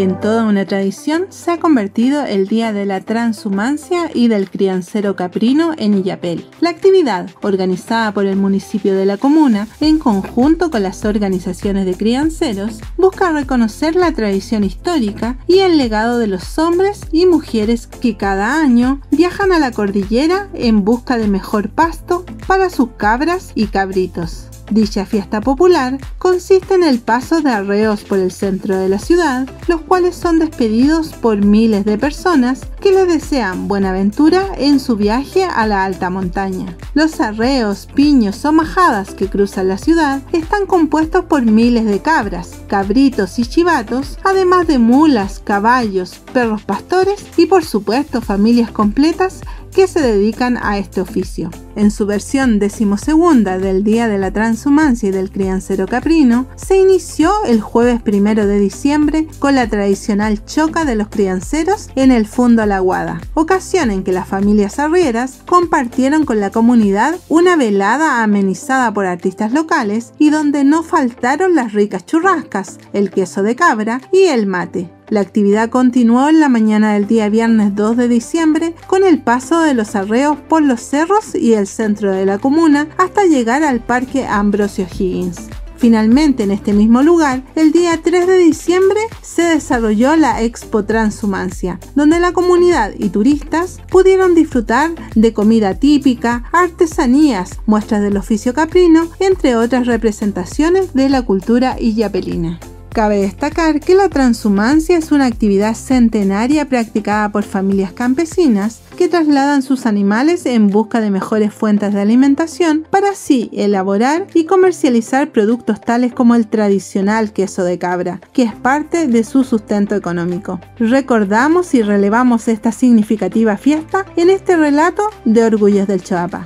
En 0.00 0.18
toda 0.18 0.44
una 0.44 0.64
tradición 0.64 1.26
se 1.28 1.50
ha 1.50 1.60
convertido 1.60 2.24
el 2.24 2.48
Día 2.48 2.72
de 2.72 2.86
la 2.86 3.02
Transhumancia 3.02 4.10
y 4.14 4.28
del 4.28 4.48
Criancero 4.48 5.14
Caprino 5.14 5.74
en 5.76 5.92
Illapel. 5.92 6.48
La 6.60 6.70
actividad, 6.70 7.28
organizada 7.42 8.10
por 8.14 8.24
el 8.24 8.36
municipio 8.36 8.94
de 8.94 9.04
la 9.04 9.18
comuna 9.18 9.68
en 9.78 9.98
conjunto 9.98 10.70
con 10.70 10.84
las 10.84 11.04
organizaciones 11.04 11.84
de 11.84 11.98
crianceros, 11.98 12.80
busca 12.96 13.30
reconocer 13.30 13.94
la 13.94 14.12
tradición 14.12 14.64
histórica 14.64 15.36
y 15.46 15.58
el 15.58 15.76
legado 15.76 16.18
de 16.18 16.28
los 16.28 16.58
hombres 16.58 17.02
y 17.12 17.26
mujeres 17.26 17.86
que 17.86 18.16
cada 18.16 18.58
año 18.58 19.02
viajan 19.10 19.52
a 19.52 19.58
la 19.58 19.70
cordillera 19.70 20.48
en 20.54 20.82
busca 20.82 21.18
de 21.18 21.28
mejor 21.28 21.68
pasto 21.68 22.24
para 22.46 22.70
sus 22.70 22.92
cabras 22.96 23.52
y 23.54 23.66
cabritos. 23.66 24.49
Dicha 24.70 25.04
fiesta 25.04 25.40
popular 25.40 25.98
consiste 26.18 26.74
en 26.74 26.84
el 26.84 27.00
paso 27.00 27.40
de 27.40 27.50
arreos 27.50 28.04
por 28.04 28.18
el 28.18 28.30
centro 28.30 28.76
de 28.76 28.88
la 28.88 29.00
ciudad, 29.00 29.48
los 29.66 29.80
cuales 29.80 30.14
son 30.14 30.38
despedidos 30.38 31.08
por 31.08 31.44
miles 31.44 31.84
de 31.84 31.98
personas 31.98 32.60
que 32.80 32.92
le 32.92 33.04
desean 33.04 33.66
buena 33.66 33.90
aventura 33.90 34.46
en 34.56 34.78
su 34.78 34.94
viaje 34.96 35.44
a 35.44 35.66
la 35.66 35.84
alta 35.84 36.08
montaña. 36.08 36.76
Los 36.94 37.20
arreos, 37.20 37.88
piños 37.94 38.44
o 38.44 38.52
majadas 38.52 39.14
que 39.14 39.28
cruzan 39.28 39.66
la 39.66 39.76
ciudad 39.76 40.22
están 40.32 40.66
compuestos 40.66 41.24
por 41.24 41.42
miles 41.42 41.84
de 41.84 42.00
cabras, 42.00 42.60
cabritos 42.68 43.40
y 43.40 43.46
chivatos, 43.46 44.18
además 44.22 44.68
de 44.68 44.78
mulas, 44.78 45.40
caballos, 45.42 46.20
perros 46.32 46.62
pastores 46.62 47.24
y 47.36 47.46
por 47.46 47.64
supuesto 47.64 48.20
familias 48.20 48.70
completas 48.70 49.40
que 49.74 49.86
se 49.86 50.00
dedican 50.00 50.58
a 50.60 50.78
este 50.78 51.00
oficio. 51.00 51.50
En 51.76 51.90
su 51.90 52.04
versión 52.06 52.58
decimosegunda 52.58 53.58
del 53.58 53.84
Día 53.84 54.08
de 54.08 54.18
la 54.18 54.30
Transhumancia 54.30 55.08
y 55.08 55.12
del 55.12 55.30
Criancero 55.30 55.86
Caprino, 55.86 56.46
se 56.56 56.76
inició 56.78 57.32
el 57.46 57.60
jueves 57.60 58.02
primero 58.02 58.46
de 58.46 58.58
diciembre 58.58 59.26
con 59.38 59.54
la 59.54 59.68
tradicional 59.68 60.44
choca 60.44 60.84
de 60.84 60.96
los 60.96 61.08
crianceros 61.08 61.88
en 61.94 62.10
el 62.10 62.26
Fundo 62.26 62.66
La 62.66 62.80
Guada, 62.80 63.20
ocasión 63.34 63.90
en 63.90 64.02
que 64.02 64.12
las 64.12 64.28
familias 64.28 64.78
arrieras 64.78 65.38
compartieron 65.46 66.24
con 66.24 66.40
la 66.40 66.50
comunidad 66.50 67.16
una 67.28 67.56
velada 67.56 68.22
amenizada 68.22 68.92
por 68.92 69.06
artistas 69.06 69.52
locales 69.52 70.12
y 70.18 70.30
donde 70.30 70.64
no 70.64 70.82
faltaron 70.82 71.54
las 71.54 71.72
ricas 71.72 72.04
churrascas, 72.04 72.78
el 72.92 73.10
queso 73.10 73.42
de 73.42 73.56
cabra 73.56 74.00
y 74.12 74.24
el 74.24 74.46
mate. 74.46 74.99
La 75.10 75.20
actividad 75.20 75.70
continuó 75.70 76.28
en 76.28 76.38
la 76.38 76.48
mañana 76.48 76.94
del 76.94 77.08
día 77.08 77.28
viernes 77.28 77.74
2 77.74 77.96
de 77.96 78.06
diciembre 78.06 78.76
con 78.86 79.02
el 79.02 79.20
paso 79.20 79.60
de 79.60 79.74
los 79.74 79.96
arreos 79.96 80.38
por 80.48 80.62
los 80.62 80.80
cerros 80.80 81.34
y 81.34 81.54
el 81.54 81.66
centro 81.66 82.12
de 82.12 82.24
la 82.24 82.38
comuna 82.38 82.88
hasta 82.96 83.24
llegar 83.24 83.64
al 83.64 83.80
Parque 83.80 84.24
Ambrosio 84.24 84.86
Higgins. 84.86 85.48
Finalmente, 85.76 86.44
en 86.44 86.52
este 86.52 86.72
mismo 86.74 87.02
lugar, 87.02 87.42
el 87.56 87.72
día 87.72 87.98
3 88.00 88.28
de 88.28 88.38
diciembre 88.38 89.00
se 89.20 89.42
desarrolló 89.42 90.14
la 90.14 90.42
Expo 90.42 90.84
Transhumancia, 90.84 91.80
donde 91.96 92.20
la 92.20 92.32
comunidad 92.32 92.92
y 92.96 93.08
turistas 93.08 93.80
pudieron 93.90 94.36
disfrutar 94.36 94.90
de 95.16 95.32
comida 95.32 95.74
típica, 95.74 96.44
artesanías, 96.52 97.58
muestras 97.66 98.02
del 98.02 98.16
oficio 98.16 98.54
caprino, 98.54 99.08
entre 99.18 99.56
otras 99.56 99.88
representaciones 99.88 100.92
de 100.94 101.08
la 101.08 101.22
cultura 101.22 101.80
illapelina. 101.80 102.60
Cabe 102.92 103.20
destacar 103.20 103.78
que 103.78 103.94
la 103.94 104.08
transhumancia 104.08 104.98
es 104.98 105.12
una 105.12 105.26
actividad 105.26 105.74
centenaria 105.74 106.68
practicada 106.68 107.28
por 107.30 107.44
familias 107.44 107.92
campesinas 107.92 108.80
que 108.96 109.08
trasladan 109.08 109.62
sus 109.62 109.86
animales 109.86 110.44
en 110.44 110.66
busca 110.66 111.00
de 111.00 111.10
mejores 111.10 111.54
fuentes 111.54 111.94
de 111.94 112.00
alimentación 112.00 112.86
para 112.90 113.10
así 113.10 113.48
elaborar 113.52 114.26
y 114.34 114.44
comercializar 114.44 115.30
productos 115.30 115.80
tales 115.80 116.12
como 116.12 116.34
el 116.34 116.48
tradicional 116.48 117.32
queso 117.32 117.62
de 117.62 117.78
cabra, 117.78 118.20
que 118.32 118.42
es 118.42 118.54
parte 118.56 119.06
de 119.06 119.22
su 119.22 119.44
sustento 119.44 119.94
económico. 119.94 120.60
Recordamos 120.78 121.72
y 121.74 121.82
relevamos 121.82 122.48
esta 122.48 122.72
significativa 122.72 123.56
fiesta 123.56 124.04
en 124.16 124.30
este 124.30 124.56
relato 124.56 125.04
de 125.24 125.44
Orgullos 125.44 125.86
del 125.86 126.02
Choapa. 126.02 126.44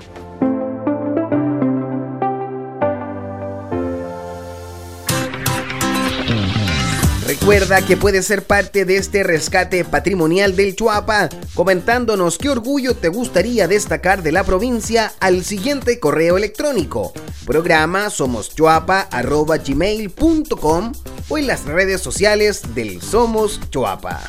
Recuerda 7.41 7.85
que 7.85 7.97
puedes 7.97 8.27
ser 8.27 8.45
parte 8.45 8.85
de 8.85 8.97
este 8.97 9.25
rescate 9.25 9.85
patrimonial 9.85 10.55
del 10.55 10.77
Chuapa 10.77 11.29
comentándonos 11.55 12.39
qué 12.39 12.49
orgullo 12.49 12.95
te 12.95 13.09
gustaría 13.09 13.67
destacar 13.67 14.23
de 14.23 14.31
la 14.31 14.45
provincia 14.45 15.13
al 15.19 15.45
siguiente 15.45 15.99
correo 15.99 16.37
electrónico 16.37 17.13
programa 17.45 18.09
somoschuapa.gmail.com 18.09 20.93
o 21.29 21.37
en 21.37 21.49
las 21.49 21.65
redes 21.65 22.01
sociales 22.01 22.73
del 22.77 23.03
Somos 23.03 23.61
Chuapa. 23.69 24.21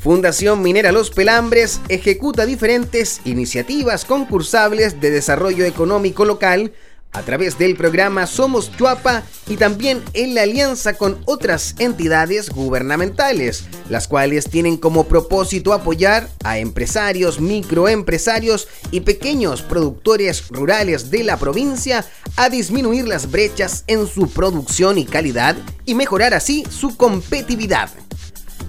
Fundación 0.00 0.60
Minera 0.60 0.92
Los 0.92 1.08
Pelambres 1.10 1.80
ejecuta 1.88 2.44
diferentes 2.44 3.22
iniciativas 3.24 4.04
concursables 4.04 5.00
de 5.00 5.10
desarrollo 5.10 5.64
económico 5.64 6.26
local 6.26 6.74
a 7.12 7.22
través 7.22 7.58
del 7.58 7.76
programa 7.76 8.26
Somos 8.26 8.74
Chuapa 8.76 9.22
y 9.46 9.56
también 9.56 10.02
en 10.14 10.34
la 10.34 10.42
alianza 10.42 10.94
con 10.94 11.20
otras 11.26 11.74
entidades 11.78 12.50
gubernamentales, 12.50 13.64
las 13.88 14.08
cuales 14.08 14.48
tienen 14.48 14.76
como 14.76 15.04
propósito 15.04 15.72
apoyar 15.72 16.28
a 16.42 16.58
empresarios, 16.58 17.40
microempresarios 17.40 18.68
y 18.90 19.00
pequeños 19.00 19.62
productores 19.62 20.48
rurales 20.48 21.10
de 21.10 21.24
la 21.24 21.36
provincia 21.36 22.04
a 22.36 22.48
disminuir 22.48 23.06
las 23.06 23.30
brechas 23.30 23.84
en 23.86 24.06
su 24.06 24.30
producción 24.30 24.98
y 24.98 25.04
calidad 25.04 25.56
y 25.84 25.94
mejorar 25.94 26.34
así 26.34 26.64
su 26.70 26.96
competitividad. 26.96 27.90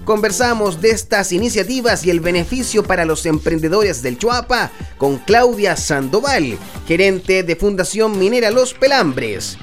Conversamos 0.04 0.82
de 0.82 0.90
estas 0.90 1.32
iniciativas 1.32 2.04
y 2.04 2.10
el 2.10 2.20
beneficio 2.20 2.82
para 2.82 3.06
los 3.06 3.24
emprendedores 3.24 4.02
del 4.02 4.18
Chuapa 4.18 4.70
con 4.98 5.16
Claudia 5.16 5.76
Sandoval, 5.76 6.58
gerente 6.86 7.42
de 7.42 7.56
Fundación 7.56 8.18
Minera 8.18 8.50
Los 8.50 8.74
Pelambres. 8.74 9.56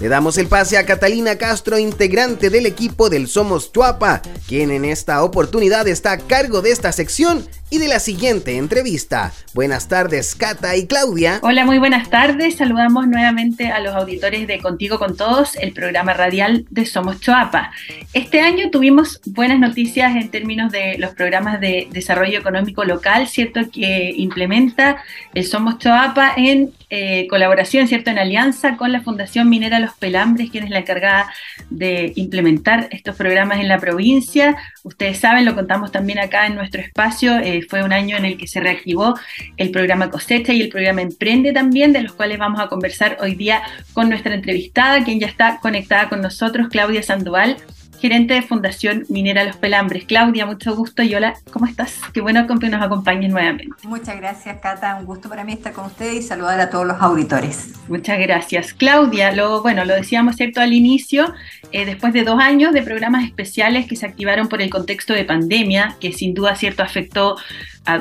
Le 0.00 0.08
damos 0.08 0.38
el 0.38 0.46
pase 0.46 0.78
a 0.78 0.86
Catalina 0.86 1.36
Castro, 1.36 1.78
integrante 1.78 2.48
del 2.48 2.64
equipo 2.64 3.10
del 3.10 3.28
Somos 3.28 3.70
Chuapa, 3.70 4.22
quien 4.48 4.70
en 4.70 4.86
esta 4.86 5.22
oportunidad 5.22 5.86
está 5.86 6.12
a 6.12 6.18
cargo 6.18 6.62
de 6.62 6.70
esta 6.70 6.90
sección 6.90 7.46
y 7.72 7.78
de 7.78 7.88
la 7.88 8.00
siguiente 8.00 8.58
entrevista. 8.58 9.32
Buenas 9.54 9.88
tardes, 9.88 10.34
Cata 10.34 10.76
y 10.76 10.86
Claudia. 10.86 11.40
Hola, 11.42 11.64
muy 11.64 11.78
buenas 11.78 12.10
tardes. 12.10 12.56
Saludamos 12.56 13.08
nuevamente 13.08 13.68
a 13.68 13.80
los 13.80 13.94
auditores 13.94 14.46
de 14.46 14.58
Contigo 14.58 14.98
con 14.98 15.16
Todos, 15.16 15.56
el 15.56 15.72
programa 15.72 16.12
radial 16.12 16.66
de 16.68 16.84
Somos 16.84 17.18
Choapa. 17.20 17.72
Este 18.12 18.42
año 18.42 18.70
tuvimos 18.70 19.22
buenas 19.24 19.58
noticias 19.58 20.14
en 20.16 20.30
términos 20.30 20.70
de 20.70 20.98
los 20.98 21.14
programas 21.14 21.60
de 21.62 21.88
desarrollo 21.90 22.38
económico 22.38 22.84
local, 22.84 23.26
¿cierto? 23.26 23.62
Que 23.72 24.12
implementa 24.18 25.02
el 25.32 25.46
Somos 25.46 25.78
Choapa 25.78 26.34
en 26.36 26.74
eh, 26.90 27.26
colaboración, 27.26 27.88
¿cierto? 27.88 28.10
En 28.10 28.18
alianza 28.18 28.76
con 28.76 28.92
la 28.92 29.00
Fundación 29.00 29.48
Minera 29.48 29.80
Los 29.80 29.94
Pelambres, 29.94 30.50
quien 30.50 30.64
es 30.64 30.70
la 30.70 30.80
encargada 30.80 31.32
de 31.70 32.12
implementar 32.16 32.88
estos 32.90 33.16
programas 33.16 33.60
en 33.60 33.68
la 33.68 33.78
provincia. 33.78 34.58
Ustedes 34.84 35.18
saben, 35.18 35.44
lo 35.44 35.54
contamos 35.54 35.92
también 35.92 36.18
acá 36.18 36.46
en 36.46 36.56
nuestro 36.56 36.80
espacio. 36.80 37.38
Eh, 37.38 37.62
fue 37.68 37.84
un 37.84 37.92
año 37.92 38.16
en 38.16 38.24
el 38.24 38.36
que 38.36 38.48
se 38.48 38.60
reactivó 38.60 39.14
el 39.56 39.70
programa 39.70 40.10
Cosecha 40.10 40.52
y 40.52 40.60
el 40.60 40.68
programa 40.68 41.02
Emprende 41.02 41.52
también, 41.52 41.92
de 41.92 42.02
los 42.02 42.12
cuales 42.12 42.38
vamos 42.38 42.60
a 42.60 42.68
conversar 42.68 43.18
hoy 43.20 43.34
día 43.36 43.62
con 43.92 44.08
nuestra 44.08 44.34
entrevistada, 44.34 45.04
quien 45.04 45.20
ya 45.20 45.28
está 45.28 45.58
conectada 45.60 46.08
con 46.08 46.20
nosotros, 46.20 46.68
Claudia 46.68 47.02
Sandoval 47.02 47.56
gerente 48.02 48.34
de 48.34 48.42
Fundación 48.42 49.06
Minera 49.08 49.44
Los 49.44 49.56
Pelambres. 49.56 50.04
Claudia, 50.06 50.44
mucho 50.44 50.74
gusto 50.74 51.04
y 51.04 51.14
hola, 51.14 51.34
¿cómo 51.52 51.66
estás? 51.66 52.00
Qué 52.12 52.20
bueno 52.20 52.48
que 52.58 52.68
nos 52.68 52.82
acompañes 52.82 53.30
nuevamente. 53.30 53.72
Muchas 53.84 54.16
gracias, 54.16 54.58
Cata. 54.60 54.96
Un 54.96 55.06
gusto 55.06 55.28
para 55.28 55.44
mí 55.44 55.52
estar 55.52 55.72
con 55.72 55.86
usted 55.86 56.10
y 56.10 56.20
saludar 56.20 56.58
a 56.60 56.68
todos 56.68 56.84
los 56.84 57.00
auditores. 57.00 57.74
Muchas 57.86 58.18
gracias. 58.18 58.74
Claudia, 58.74 59.30
lo, 59.30 59.62
bueno, 59.62 59.84
lo 59.84 59.94
decíamos 59.94 60.34
cierto 60.34 60.60
al 60.60 60.72
inicio, 60.72 61.32
eh, 61.70 61.86
después 61.86 62.12
de 62.12 62.24
dos 62.24 62.40
años 62.40 62.72
de 62.72 62.82
programas 62.82 63.24
especiales 63.24 63.86
que 63.86 63.94
se 63.94 64.04
activaron 64.04 64.48
por 64.48 64.60
el 64.60 64.68
contexto 64.68 65.14
de 65.14 65.24
pandemia, 65.24 65.96
que 66.00 66.12
sin 66.12 66.34
duda 66.34 66.56
cierto 66.56 66.82
afectó 66.82 67.36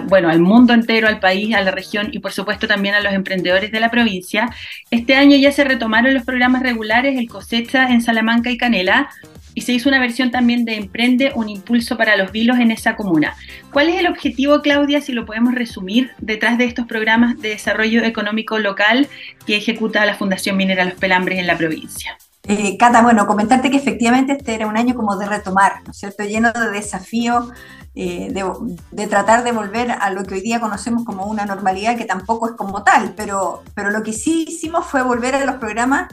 bueno, 0.08 0.30
al 0.30 0.40
mundo 0.40 0.74
entero, 0.74 1.08
al 1.08 1.20
país, 1.20 1.56
a 1.56 1.62
la 1.62 1.72
región 1.72 2.10
y 2.12 2.20
por 2.20 2.32
supuesto 2.32 2.68
también 2.68 2.96
a 2.96 3.00
los 3.02 3.14
emprendedores 3.14 3.72
de 3.72 3.80
la 3.80 3.90
provincia. 3.90 4.50
Este 4.92 5.16
año 5.16 5.36
ya 5.38 5.52
se 5.52 5.64
retomaron 5.64 6.14
los 6.14 6.24
programas 6.24 6.62
regulares, 6.62 7.18
el 7.18 7.28
cosecha 7.28 7.90
en 7.90 8.02
Salamanca 8.02 8.52
y 8.52 8.58
Canela, 8.58 9.10
y 9.54 9.62
se 9.62 9.74
hizo 9.74 9.90
una 9.90 10.00
versión 10.00 10.32
también 10.32 10.66
de 10.66 10.76
Emprende, 10.76 11.32
un 11.36 11.50
impulso 11.50 11.98
para 11.98 12.16
los 12.16 12.32
vilos 12.32 12.60
en 12.60 12.72
esa 12.72 12.96
comuna. 12.96 13.36
¿Cuál 13.72 13.90
es 13.90 14.00
el 14.00 14.08
objetivo, 14.08 14.62
Claudia, 14.62 15.02
si 15.02 15.14
lo 15.14 15.26
podemos 15.26 15.54
resumir, 15.56 16.12
detrás 16.20 16.58
de 16.58 16.66
estos 16.66 16.88
programas 16.88 17.40
de 17.40 17.50
desarrollo 17.50 18.04
económico 18.04 18.60
local 18.60 19.08
que 19.46 19.58
ejecuta 19.58 20.06
la 20.06 20.16
Fundación 20.16 20.58
Minera 20.58 20.86
Los 20.86 20.96
Pelambres 20.96 21.40
en 21.40 21.48
la 21.48 21.58
provincia? 21.58 22.18
Eh, 22.44 22.76
Cata, 22.78 23.02
bueno, 23.04 23.28
comentarte 23.28 23.70
que 23.70 23.78
efectivamente 23.78 24.34
este 24.34 24.56
era 24.56 24.66
un 24.66 24.76
año 24.76 24.96
como 24.96 25.16
de 25.16 25.28
retomar, 25.28 25.84
¿no 25.86 25.92
es 25.92 25.98
cierto? 25.98 26.24
Lleno 26.24 26.52
de 26.52 26.72
desafíos, 26.72 27.50
eh, 27.94 28.30
de, 28.32 28.44
de, 28.92 29.08
tratar 29.08 29.44
de 29.44 29.52
volver 29.52 29.92
a 29.92 30.10
lo 30.12 30.24
que 30.24 30.36
hoy 30.36 30.42
día 30.42 30.60
conocemos 30.60 31.04
como 31.04 31.26
una 31.26 31.46
normalidad 31.46 31.98
que 31.98 32.06
tampoco 32.06 32.50
es 32.50 32.56
como 32.56 32.84
tal, 32.84 33.14
pero, 33.16 33.64
pero 33.76 33.92
lo 33.92 34.02
que 34.02 34.14
sí 34.14 34.46
hicimos 34.48 34.86
fue 34.86 35.04
volver 35.04 35.36
a 35.36 35.46
los 35.46 35.58
programas 35.58 36.08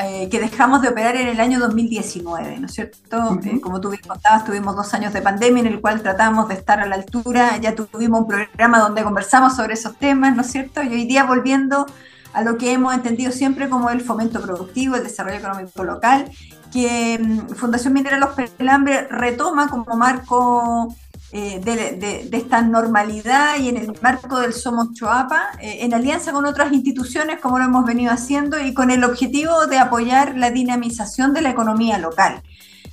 eh, 0.00 0.28
que 0.30 0.38
dejamos 0.38 0.80
de 0.80 0.88
operar 0.88 1.16
en 1.16 1.26
el 1.28 1.40
año 1.40 1.58
2019, 1.58 2.60
¿no 2.60 2.66
es 2.66 2.74
cierto? 2.74 3.38
Eh, 3.44 3.60
como 3.60 3.80
tú 3.80 3.90
bien 3.90 4.02
contabas, 4.06 4.44
tuvimos 4.44 4.76
dos 4.76 4.94
años 4.94 5.12
de 5.12 5.20
pandemia 5.20 5.62
en 5.62 5.66
el 5.66 5.80
cual 5.80 6.02
tratamos 6.02 6.48
de 6.48 6.54
estar 6.54 6.78
a 6.78 6.86
la 6.86 6.94
altura, 6.94 7.56
ya 7.56 7.74
tuvimos 7.74 8.20
un 8.20 8.28
programa 8.28 8.78
donde 8.78 9.02
conversamos 9.02 9.56
sobre 9.56 9.74
esos 9.74 9.96
temas, 9.96 10.36
¿no 10.36 10.42
es 10.42 10.52
cierto? 10.52 10.82
Y 10.82 10.88
hoy 10.88 11.04
día 11.04 11.24
volviendo 11.24 11.86
a 12.32 12.42
lo 12.42 12.56
que 12.58 12.72
hemos 12.72 12.94
entendido 12.94 13.32
siempre 13.32 13.68
como 13.68 13.90
el 13.90 14.00
fomento 14.00 14.40
productivo, 14.40 14.94
el 14.94 15.02
desarrollo 15.02 15.38
económico 15.38 15.82
local, 15.82 16.30
que 16.72 17.18
mm, 17.18 17.54
Fundación 17.54 17.92
Minera 17.92 18.18
Los 18.18 18.36
Pelambres 18.56 19.08
retoma 19.10 19.68
como 19.68 19.96
marco 19.96 20.94
eh, 21.32 21.60
de, 21.60 22.28
esta 22.36 22.62
normalidad 22.62 23.58
y 23.58 23.68
en 23.68 23.76
el 23.76 23.92
marco 24.00 24.38
del 24.38 24.52
Somos 24.52 24.94
Choapa, 24.94 25.50
eh, 25.60 25.78
en 25.80 25.92
alianza 25.92 26.32
con 26.32 26.46
otras 26.46 26.72
instituciones 26.72 27.40
como 27.40 27.58
lo 27.58 27.66
hemos 27.66 27.84
venido 27.84 28.12
haciendo 28.12 28.58
y 28.60 28.72
con 28.72 28.90
el 28.90 29.04
objetivo 29.04 29.66
de 29.66 29.78
apoyar 29.78 30.36
la 30.36 30.50
dinamización 30.50 31.34
de 31.34 31.42
la 31.42 31.50
economía 31.50 31.98
local 31.98 32.42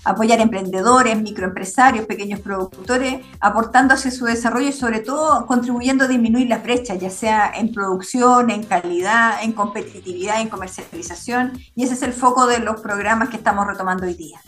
apoyar 0.06 0.40
emprendedores, 0.40 1.20
microempresarios, 1.20 2.06
pequeños 2.06 2.40
productores, 2.40 3.26
aportando 3.40 3.96
hacia 3.96 4.12
su 4.12 4.26
desarrollo 4.26 4.70
y 4.70 4.72
sobre 4.72 5.00
todo 5.00 5.46
contribuyendo 5.48 6.06
a 6.06 6.08
disminuir 6.08 6.48
las 6.48 6.64
brechas, 6.64 7.00
ya 7.00 7.10
sea 7.10 7.52
en 7.56 7.74
producción, 7.74 8.52
en 8.52 8.64
calidad, 8.64 9.44
en 9.44 9.52
competitividad, 9.52 10.42
en 10.42 10.50
comercialización. 10.50 11.60
Y 11.76 11.84
ese 11.84 11.96
es 11.96 12.04
el 12.04 12.14
foco 12.14 12.46
de 12.46 12.60
los 12.60 12.82
programas 12.82 13.30
que 13.30 13.38
estamos 13.38 13.66
retomando 13.66 14.06
hoy 14.06 14.14
día. 14.14 14.40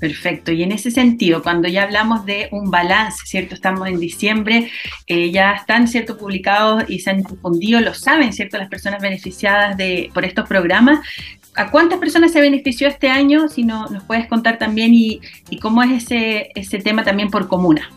Perfecto. 0.00 0.52
Y 0.52 0.62
en 0.62 0.72
ese 0.72 0.90
sentido, 0.90 1.42
cuando 1.42 1.68
ya 1.68 1.84
hablamos 1.84 2.26
de 2.26 2.48
un 2.52 2.70
balance, 2.70 3.18
¿cierto? 3.24 3.54
Estamos 3.54 3.88
en 3.88 3.98
diciembre, 3.98 4.70
eh, 5.06 5.30
ya 5.30 5.52
están, 5.52 5.88
¿cierto? 5.88 6.18
Publicados 6.18 6.84
y 6.88 6.98
se 7.00 7.10
han 7.10 7.22
difundido, 7.22 7.80
lo 7.80 7.94
saben, 7.94 8.32
¿cierto? 8.32 8.58
Las 8.58 8.68
personas 8.68 9.00
beneficiadas 9.00 9.76
de, 9.76 10.10
por 10.12 10.24
estos 10.24 10.46
programas. 10.46 11.00
¿A 11.54 11.70
cuántas 11.70 11.98
personas 11.98 12.32
se 12.32 12.40
benefició 12.42 12.88
este 12.88 13.08
año? 13.08 13.48
Si 13.48 13.64
no, 13.64 13.86
nos 13.88 14.04
puedes 14.04 14.26
contar 14.26 14.58
también 14.58 14.92
y, 14.92 15.20
y 15.48 15.58
cómo 15.58 15.82
es 15.82 16.04
ese, 16.04 16.50
ese 16.54 16.78
tema 16.78 17.02
también 17.02 17.30
por 17.30 17.48
comuna. 17.48 17.88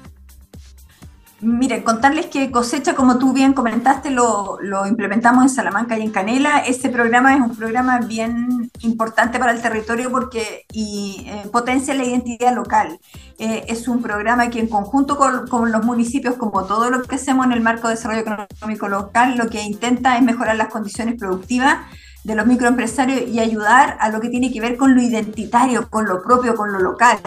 Mire, 1.41 1.85
contarles 1.85 2.25
que 2.25 2.51
cosecha, 2.51 2.95
como 2.95 3.17
tú 3.17 3.31
bien 3.31 3.53
comentaste, 3.53 4.11
lo, 4.11 4.59
implementamos 4.85 5.43
en 5.43 5.49
Salamanca 5.49 5.97
y 5.97 6.01
en 6.01 6.11
Canela. 6.11 6.59
Este 6.59 6.89
programa 6.89 7.33
es 7.33 7.39
un 7.39 7.55
programa 7.55 7.99
bien 7.99 8.69
importante 8.81 9.39
para 9.39 9.53
el 9.53 9.61
territorio 9.61 10.11
porque 10.11 10.65
y, 10.73 11.25
eh, 11.27 11.47
potencia 11.49 11.93
la 11.93 12.03
identidad 12.03 12.53
local. 12.53 12.99
Eh, 13.37 13.63
es 13.69 13.87
un 13.87 14.01
programa 14.01 14.49
que 14.49 14.59
en 14.59 14.67
conjunto 14.67 15.15
con, 15.15 15.47
con, 15.47 15.71
los 15.71 15.85
municipios, 15.85 16.35
como 16.35 16.65
todo 16.65 16.89
lo 16.89 17.03
que 17.03 17.15
hacemos 17.15 17.45
en 17.45 17.53
el 17.53 17.61
marco 17.61 17.87
de 17.87 17.95
desarrollo 17.95 18.21
económico 18.21 18.89
local, 18.89 19.37
lo 19.37 19.49
que 19.49 19.61
intenta 19.61 20.17
es 20.17 20.23
mejorar 20.23 20.57
las 20.57 20.67
condiciones 20.67 21.15
productivas 21.17 21.77
de 22.23 22.35
los 22.35 22.45
microempresarios 22.45 23.29
y 23.29 23.39
ayudar 23.39 23.97
a 23.99 24.09
lo 24.09 24.19
que 24.19 24.29
tiene 24.29 24.51
que 24.51 24.59
ver 24.59 24.75
con 24.75 24.93
lo 24.93 25.01
identitario, 25.01 25.89
con 25.89 26.05
lo 26.05 26.21
propio, 26.21 26.55
con 26.55 26.71
lo 26.71 26.79
local. 26.79 27.17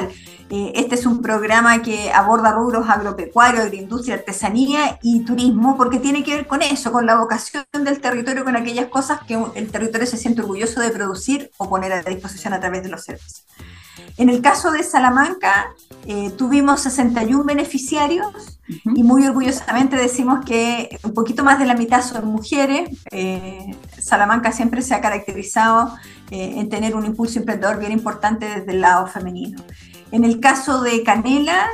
Eh, 0.55 0.71
este 0.75 0.97
es 0.97 1.07
un 1.07 1.23
programa 1.23 1.81
que 1.81 2.13
aborda 2.13 2.53
rubros 2.53 2.87
agropecuarios, 2.87 3.65
agroindustria, 3.65 4.17
artesanía 4.17 4.99
y 5.01 5.21
turismo, 5.21 5.79
porque 5.79 5.99
tiene 5.99 6.23
que 6.23 6.35
ver 6.35 6.47
con 6.47 6.61
eso, 6.61 6.93
con 6.93 7.07
la 7.07 7.15
vocación 7.17 7.65
del 7.83 8.03
territorio, 8.03 8.45
con 8.45 8.55
aquellas 8.55 8.89
cosas 8.89 9.21
que 9.27 9.43
el 9.55 9.71
territorio 9.71 10.07
se 10.07 10.19
siente 10.19 10.43
orgulloso 10.43 10.83
de 10.83 10.91
producir 10.91 11.51
o 11.57 11.71
poner 11.71 11.95
a 11.95 12.03
disposición 12.03 12.53
a 12.53 12.61
través 12.61 12.83
de 12.83 12.91
los 12.91 13.03
servicios. 13.03 13.47
En 14.19 14.29
el 14.29 14.43
caso 14.43 14.71
de 14.71 14.83
Salamanca, 14.83 15.73
eh, 16.07 16.31
tuvimos 16.37 16.81
61 16.83 17.45
beneficiarios 17.45 18.61
y 18.85 19.03
muy 19.03 19.27
orgullosamente 19.27 19.97
decimos 19.97 20.45
que 20.45 20.99
un 21.03 21.15
poquito 21.15 21.45
más 21.45 21.59
de 21.59 21.65
la 21.65 21.75
mitad 21.75 22.03
son 22.03 22.27
mujeres. 22.27 22.91
Eh, 23.11 23.75
Salamanca 23.99 24.53
siempre 24.53 24.83
se 24.83 24.95
ha 24.95 25.01
caracterizado 25.01 25.97
eh, 26.31 26.57
en 26.57 26.69
tener 26.69 26.95
un 26.95 27.07
impulso 27.07 27.39
emprendedor 27.39 27.79
bien 27.79 27.93
importante 27.93 28.47
desde 28.47 28.73
el 28.73 28.83
lado 28.83 29.07
femenino. 29.07 29.63
En 30.13 30.25
el 30.25 30.41
caso 30.41 30.83
de 30.83 31.03
Canela, 31.03 31.67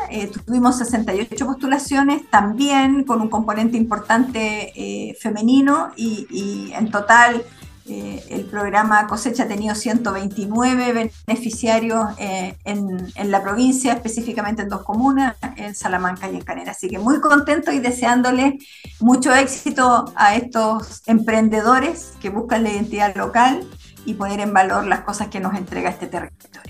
tuvimos 0.46 0.78
68 0.78 1.44
postulaciones, 1.44 2.30
también 2.30 3.04
con 3.04 3.20
un 3.20 3.28
componente 3.28 3.76
importante 3.76 5.16
femenino 5.20 5.90
y 5.96 6.72
en 6.72 6.90
total 6.90 7.44
eh, 7.90 8.22
el 8.28 8.44
programa 8.44 9.06
Cosecha 9.06 9.44
ha 9.44 9.48
tenido 9.48 9.74
129 9.74 11.10
beneficiarios 11.26 12.08
eh, 12.18 12.54
en, 12.64 13.30
la 13.30 13.42
provincia, 13.42 13.94
específicamente 13.94 14.62
en 14.62 14.68
dos 14.68 14.82
comunas, 14.82 15.36
en 15.56 15.74
Salamanca 15.74 16.30
y 16.30 16.36
en 16.36 16.42
Canela. 16.42 16.72
Así 16.72 16.88
que 16.88 16.98
muy 16.98 17.20
contento 17.20 17.72
y 17.72 17.78
deseándole 17.78 18.58
mucho 19.00 19.34
éxito 19.34 20.12
a 20.16 20.34
estos 20.34 21.02
emprendedores 21.06 22.12
que 22.20 22.28
buscan 22.28 22.62
la 22.64 22.70
identidad 22.70 23.16
local 23.16 23.66
y 24.04 24.14
poner 24.14 24.40
en 24.40 24.52
valor 24.52 24.86
las 24.86 25.00
cosas 25.00 25.28
que 25.28 25.40
nos 25.40 25.54
entrega 25.54 25.88
este 25.88 26.08
territorio. 26.08 26.67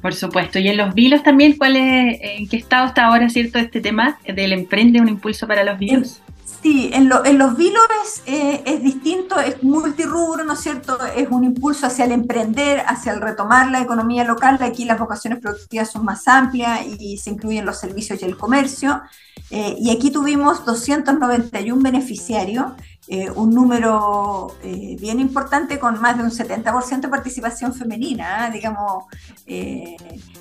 Por 0.00 0.14
supuesto. 0.14 0.58
Y 0.58 0.68
en 0.68 0.76
los 0.76 0.94
vilos 0.94 1.22
también, 1.22 1.56
¿cuál 1.56 1.76
es, 1.76 2.18
¿en 2.20 2.48
qué 2.48 2.56
estado 2.56 2.86
está 2.86 3.06
ahora, 3.06 3.28
cierto, 3.28 3.58
este 3.58 3.80
tema 3.80 4.18
del 4.26 4.52
emprende 4.52 5.00
un 5.00 5.08
impulso 5.08 5.46
para 5.46 5.64
los 5.64 5.78
vilos? 5.78 6.20
Sí, 6.62 6.90
en, 6.92 7.08
los 7.08 7.56
vilos 7.56 7.82
eh, 8.26 8.62
es 8.64 8.82
distinto, 8.82 9.38
es 9.38 9.62
multirrubro, 9.62 10.44
¿no 10.44 10.54
es 10.54 10.60
cierto? 10.60 10.98
Es 11.16 11.28
un 11.30 11.44
impulso 11.44 11.86
hacia 11.86 12.04
el 12.04 12.12
emprender, 12.12 12.82
hacia 12.84 13.12
el 13.12 13.20
retomar 13.20 13.70
la 13.70 13.80
economía 13.80 14.24
local. 14.24 14.58
Aquí 14.60 14.84
las 14.84 14.98
vocaciones 14.98 15.38
productivas 15.40 15.90
son 15.90 16.04
más 16.04 16.26
amplias 16.26 16.80
y 16.98 17.16
se 17.18 17.30
incluyen 17.30 17.64
los 17.64 17.78
servicios 17.78 18.20
y 18.22 18.24
el 18.24 18.36
comercio. 18.36 19.02
Eh, 19.50 19.76
y 19.78 19.90
aquí 19.90 20.10
tuvimos 20.10 20.64
291 20.64 21.80
beneficiarios 21.80 22.72
eh, 23.10 23.30
un 23.30 23.54
número 23.54 24.54
eh, 24.62 24.94
bien 25.00 25.18
importante 25.18 25.78
con 25.78 25.98
más 25.98 26.18
de 26.18 26.24
un 26.24 26.30
70% 26.30 27.00
de 27.00 27.08
participación 27.08 27.72
femenina, 27.72 28.44
¿ah? 28.44 28.50
digamos, 28.50 29.04
eh, 29.46 29.96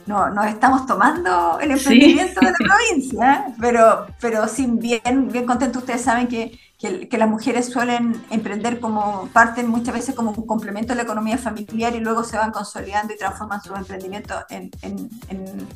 no, 0.05 0.29
nos 0.31 0.47
estamos 0.47 0.85
tomando 0.85 1.59
el 1.61 1.71
emprendimiento 1.71 2.41
de 2.41 2.51
la 2.51 2.57
provincia, 2.57 3.45
pero, 3.61 4.07
pero 4.19 4.49
sí, 4.49 4.67
bien, 4.69 5.29
bien 5.31 5.45
contento, 5.45 5.79
ustedes 5.79 6.01
saben 6.01 6.27
que 6.27 6.59
que, 6.77 7.17
las 7.17 7.27
mujeres 7.27 7.65
suelen 7.65 8.21
emprender 8.29 8.79
como 8.79 9.29
parten 9.33 9.67
muchas 9.67 9.95
veces 9.95 10.13
como 10.13 10.31
un 10.31 10.45
complemento 10.45 10.89
de 10.89 10.97
la 10.97 11.03
economía 11.03 11.37
familiar 11.37 11.95
y 11.95 11.99
luego 11.99 12.23
se 12.23 12.37
van 12.37 12.51
consolidando 12.51 13.13
y 13.13 13.17
transforman 13.17 13.61
sus 13.63 13.75
emprendimientos 13.75 14.37
en, 14.49 14.69
en, 14.83 15.09
en, 15.29 15.67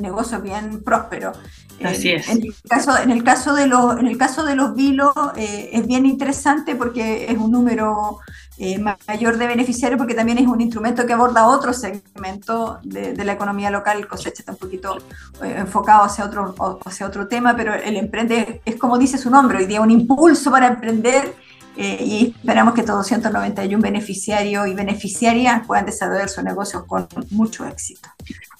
negocios 0.00 0.42
bien 0.42 0.82
prósperos. 0.82 1.38
Así 1.84 2.10
es. 2.10 2.28
En 2.28 2.42
el 2.42 2.54
caso, 2.68 2.96
en 2.98 3.10
el 3.10 3.22
caso 3.22 3.54
de 3.54 3.66
los, 3.66 3.98
en 3.98 4.06
el 4.06 4.16
caso 4.16 4.44
de 4.44 4.56
los 4.56 4.74
vilos 4.74 5.12
eh, 5.36 5.70
es 5.72 5.86
bien 5.86 6.06
interesante 6.06 6.74
porque 6.74 7.30
es 7.30 7.36
un 7.36 7.50
número 7.50 8.18
eh, 8.58 8.78
mayor 8.78 9.36
de 9.36 9.46
beneficiarios 9.46 9.98
porque 9.98 10.14
también 10.14 10.38
es 10.38 10.46
un 10.46 10.60
instrumento 10.60 11.04
que 11.06 11.12
aborda 11.12 11.46
otro 11.46 11.72
segmento 11.72 12.78
de, 12.82 13.24
la 13.24 13.32
economía 13.32 13.70
local, 13.70 14.06
cosecha 14.08 14.40
está 14.40 14.52
un 14.52 14.58
poquito 14.58 14.96
eh, 15.42 15.56
enfocado 15.58 16.04
hacia 16.04 16.24
otro, 16.24 16.54
hacia 16.84 17.06
otro 17.06 17.28
tema, 17.28 17.54
pero 17.54 17.74
el 17.74 17.96
emprende 17.96 18.62
es 18.64 18.76
como 18.76 18.96
dice 18.96 19.18
su 19.18 19.30
nombre, 19.30 19.58
hoy 19.58 19.66
día 19.66 19.80
un 19.80 19.90
impulso 19.90 20.50
para 20.50 20.68
emprender 20.68 21.34
eh, 21.76 21.98
y 22.00 22.34
esperamos 22.38 22.74
que 22.74 22.82
todos 22.82 23.06
191 23.06 23.82
beneficiarios 23.82 24.66
y 24.68 24.74
beneficiarias 24.74 25.66
puedan 25.66 25.86
desarrollar 25.86 26.28
sus 26.28 26.42
negocios 26.42 26.84
con 26.86 27.06
mucho 27.30 27.66
éxito. 27.66 28.08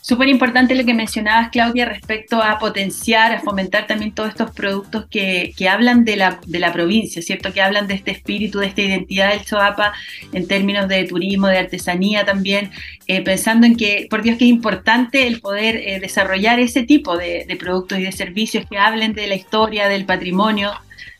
Súper 0.07 0.29
importante 0.29 0.76
lo 0.76 0.85
que 0.85 0.94
mencionabas, 0.94 1.48
Claudia, 1.50 1.85
respecto 1.85 2.40
a 2.40 2.61
potenciar, 2.61 3.33
a 3.33 3.40
fomentar 3.40 3.88
también 3.88 4.12
todos 4.12 4.29
estos 4.29 4.52
productos 4.52 5.07
que, 5.11 5.52
que 5.57 5.68
hablan 5.68 6.05
de 6.05 6.14
la, 6.14 6.38
de 6.46 6.61
la, 6.61 6.72
provincia, 6.72 7.20
¿cierto? 7.22 7.52
Que 7.52 7.61
hablan 7.61 7.88
de 7.88 7.94
este 7.94 8.12
espíritu, 8.12 8.61
de 8.61 8.66
esta 8.66 8.83
identidad 8.83 9.31
del 9.31 9.44
Choapa 9.44 9.94
en 10.33 10.46
términos 10.46 10.87
de 10.87 11.02
turismo, 11.07 11.48
de 11.48 11.59
artesanía 11.59 12.24
también, 12.24 12.70
eh, 13.09 13.20
pensando 13.22 13.66
en 13.66 13.76
que, 13.76 14.07
por 14.09 14.22
Dios, 14.22 14.38
que 14.38 14.44
es 14.44 14.50
importante 14.50 15.26
el 15.26 15.40
poder 15.40 15.74
eh, 15.74 15.98
desarrollar 15.98 16.61
ese 16.61 16.85
tipo 16.85 17.16
de, 17.16 17.44
de, 17.48 17.57
productos 17.57 17.98
y 17.98 18.02
de 18.05 18.12
servicios 18.12 18.64
que 18.70 18.79
hablen 18.79 19.12
de 19.12 19.26
la 19.26 19.35
historia, 19.35 19.88
del 19.88 20.07
patrimonio 20.07 20.70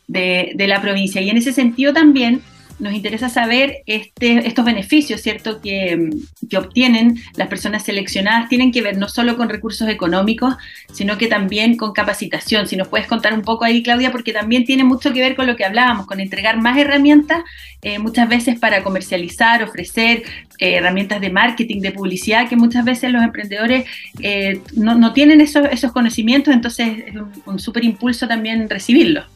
de, 0.07 0.55
la 0.67 0.81
provincia. 0.81 1.21
Y 1.21 1.31
en 1.31 1.37
ese 1.37 1.53
sentido 1.53 1.93
también 1.93 2.43
nos 2.79 2.93
interesa 2.93 3.31
saber 3.31 3.79
este, 3.87 4.47
estos 4.47 4.65
beneficios, 4.65 5.23
¿cierto?, 5.23 5.61
que, 5.63 6.11
obtienen 6.57 7.19
las 7.37 7.49
personas 7.49 7.85
seleccionadas, 7.85 8.49
tienen 8.49 8.71
que 8.71 8.83
ver 8.83 8.99
no 8.99 9.09
solo 9.09 9.37
con 9.37 9.49
recursos 9.49 9.89
económicos, 9.89 10.55
sino 10.93 11.19
que 11.19 11.27
también 11.27 11.77
con 11.77 11.93
capacitación. 11.93 12.69
Si 12.69 12.77
nos 12.77 12.89
puedes 12.89 13.07
contar 13.07 13.35
un 13.35 13.43
poco 13.43 13.65
ahí, 13.65 13.83
Claudia, 13.83 14.13
porque 14.13 14.33
también 14.33 14.65
tiene 14.65 14.85
mucho 14.85 15.13
que 15.13 15.21
ver 15.21 15.35
con 15.35 15.47
lo 15.47 15.57
que 15.57 15.65
hablábamos, 15.65 16.07
con 16.07 16.21
entregar 16.21 16.61
más 16.61 16.79
herramientas, 16.79 17.43
eh, 17.83 17.99
muchas 17.99 18.29
veces 18.29 18.59
para 18.59 18.83
comercializar, 18.83 19.63
ofrecer 19.63 20.23
eh, 20.59 20.75
herramientas 20.75 21.21
de 21.21 21.31
marketing, 21.31 21.81
de 21.81 21.93
publicidad, 21.93 22.49
que 22.49 22.57
muchas 22.57 22.85
veces 22.85 23.11
los 23.11 23.23
emprendedores 23.23 23.87
eh, 24.21 24.61
no, 24.75 25.13
tienen 25.13 25.41
esos, 25.41 25.67
esos 25.71 25.93
conocimientos, 25.93 26.55
entonces 26.55 27.05
es 27.07 27.17
un, 27.17 27.33
un 27.45 27.59
súper 27.59 27.85
impulso 27.85 28.29
también 28.29 28.71
recibirlos. 28.71 29.27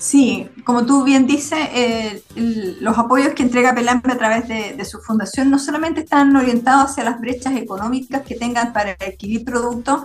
Sí, 0.00 0.48
como 0.64 0.86
tú 0.86 1.04
bien 1.04 1.26
dices, 1.26 1.58
eh, 1.74 2.22
los 2.34 2.96
apoyos 2.96 3.34
que 3.34 3.42
entrega 3.42 3.74
Pelambre 3.74 4.14
a 4.14 4.16
través 4.16 4.48
de, 4.48 4.82
su 4.86 4.98
fundación 4.98 5.50
no 5.50 5.58
solamente 5.58 6.00
están 6.00 6.34
orientados 6.34 6.92
hacia 6.92 7.04
las 7.04 7.20
brechas 7.20 7.54
económicas 7.54 8.22
que 8.22 8.34
tengan 8.34 8.72
para 8.72 8.92
adquirir 8.92 9.44
productos 9.44 10.04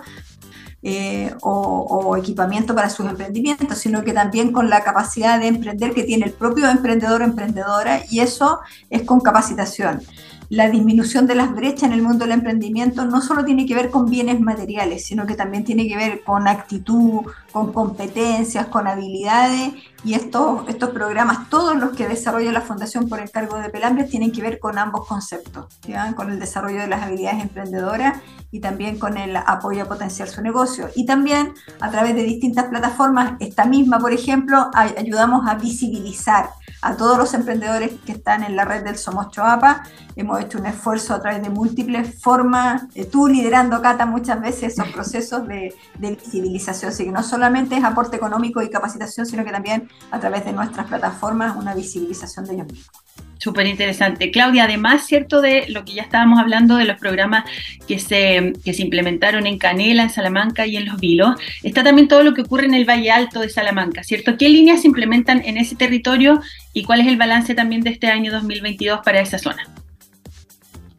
eh, 0.82 1.34
o, 1.40 2.14
equipamiento 2.18 2.74
para 2.74 2.90
sus 2.90 3.06
emprendimientos, 3.06 3.78
sino 3.78 4.04
que 4.04 4.12
también 4.12 4.52
con 4.52 4.68
la 4.68 4.84
capacidad 4.84 5.40
de 5.40 5.46
emprender 5.46 5.94
que 5.94 6.02
tiene 6.02 6.26
el 6.26 6.32
propio 6.32 6.68
emprendedor 6.68 7.22
o 7.22 7.24
emprendedora 7.24 8.02
y 8.10 8.20
eso 8.20 8.60
es 8.90 9.00
con 9.00 9.20
capacitación. 9.20 10.02
La 10.48 10.68
disminución 10.70 11.26
de 11.26 11.34
las 11.34 11.54
brechas 11.54 11.84
en 11.84 11.92
el 11.92 12.02
mundo 12.02 12.24
del 12.24 12.32
emprendimiento 12.32 13.04
no 13.04 13.20
solo 13.20 13.44
tiene 13.44 13.66
que 13.66 13.74
ver 13.74 13.90
con 13.90 14.06
bienes 14.06 14.40
materiales, 14.40 15.04
sino 15.04 15.26
que 15.26 15.34
también 15.34 15.64
tiene 15.64 15.88
que 15.88 15.96
ver 15.96 16.22
con 16.22 16.46
actitud, 16.46 17.22
con 17.52 17.72
competencias, 17.72 18.66
con 18.66 18.86
habilidades. 18.86 19.72
Y 20.04 20.14
estos, 20.14 20.68
estos 20.68 20.90
programas, 20.90 21.50
todos 21.50 21.76
los 21.76 21.90
que 21.96 22.06
desarrolla 22.06 22.52
la 22.52 22.60
Fundación 22.60 23.08
por 23.08 23.18
encargo 23.18 23.58
de 23.58 23.70
Pelambres, 23.70 24.08
tienen 24.08 24.30
que 24.30 24.40
ver 24.40 24.60
con 24.60 24.78
ambos 24.78 25.06
conceptos, 25.06 25.66
con 26.14 26.30
el 26.30 26.38
desarrollo 26.38 26.80
de 26.80 26.86
las 26.86 27.02
habilidades 27.02 27.42
emprendedoras 27.42 28.20
y 28.52 28.60
también 28.60 28.98
con 28.98 29.16
el 29.16 29.36
apoyo 29.36 29.82
a 29.82 29.86
potenciar 29.86 30.28
su 30.28 30.42
negocio. 30.42 30.90
Y 30.94 31.06
también 31.06 31.54
a 31.80 31.90
través 31.90 32.14
de 32.14 32.22
distintas 32.22 32.66
plataformas, 32.66 33.32
esta 33.40 33.64
misma, 33.64 33.98
por 33.98 34.12
ejemplo, 34.12 34.70
ayudamos 34.74 35.48
a 35.48 35.54
visibilizar 35.56 36.50
a 36.86 36.96
todos 36.96 37.18
los 37.18 37.34
emprendedores 37.34 37.90
que 38.06 38.12
están 38.12 38.44
en 38.44 38.54
la 38.54 38.64
red 38.64 38.84
del 38.84 38.96
Somos 38.96 39.30
Choapa. 39.30 39.82
Hemos 40.14 40.40
hecho 40.40 40.58
un 40.58 40.66
esfuerzo 40.66 41.14
a 41.14 41.20
través 41.20 41.42
de 41.42 41.50
múltiples 41.50 42.22
formas, 42.22 42.84
eh, 42.94 43.04
tú 43.04 43.26
liderando, 43.26 43.82
Cata, 43.82 44.06
muchas 44.06 44.40
veces 44.40 44.74
esos 44.74 44.88
procesos 44.92 45.48
de, 45.48 45.74
de, 45.98 46.14
visibilización. 46.14 46.92
Así 46.92 47.04
que 47.04 47.10
no 47.10 47.24
solamente 47.24 47.76
es 47.76 47.82
aporte 47.82 48.16
económico 48.16 48.62
y 48.62 48.70
capacitación, 48.70 49.26
sino 49.26 49.44
que 49.44 49.50
también 49.50 49.88
a 50.12 50.20
través 50.20 50.44
de 50.44 50.52
nuestras 50.52 50.86
plataformas 50.86 51.56
una 51.56 51.74
visibilización 51.74 52.44
de 52.44 52.54
ellos 52.54 52.66
mismos. 52.68 53.05
Súper 53.38 53.66
interesante. 53.66 54.30
Claudia, 54.30 54.64
además, 54.64 55.06
¿cierto? 55.06 55.40
De 55.40 55.66
lo 55.68 55.84
que 55.84 55.92
ya 55.92 56.02
estábamos 56.02 56.38
hablando 56.38 56.76
de 56.76 56.84
los 56.84 56.96
programas 56.98 57.44
que 57.86 57.98
se, 57.98 58.54
que 58.64 58.72
se 58.72 58.82
implementaron 58.82 59.46
en 59.46 59.58
Canela, 59.58 60.02
en 60.02 60.10
Salamanca 60.10 60.66
y 60.66 60.76
en 60.76 60.86
Los 60.86 60.98
Vilos, 60.98 61.36
está 61.62 61.84
también 61.84 62.08
todo 62.08 62.22
lo 62.22 62.34
que 62.34 62.42
ocurre 62.42 62.66
en 62.66 62.74
el 62.74 62.84
Valle 62.84 63.10
Alto 63.10 63.40
de 63.40 63.50
Salamanca, 63.50 64.02
¿cierto? 64.04 64.36
¿Qué 64.38 64.48
líneas 64.48 64.82
se 64.82 64.88
implementan 64.88 65.42
en 65.44 65.58
ese 65.58 65.76
territorio 65.76 66.40
y 66.72 66.84
cuál 66.84 67.00
es 67.00 67.06
el 67.08 67.16
balance 67.16 67.54
también 67.54 67.82
de 67.82 67.90
este 67.90 68.08
año 68.08 68.32
2022 68.32 69.00
para 69.04 69.20
esa 69.20 69.38
zona? 69.38 69.66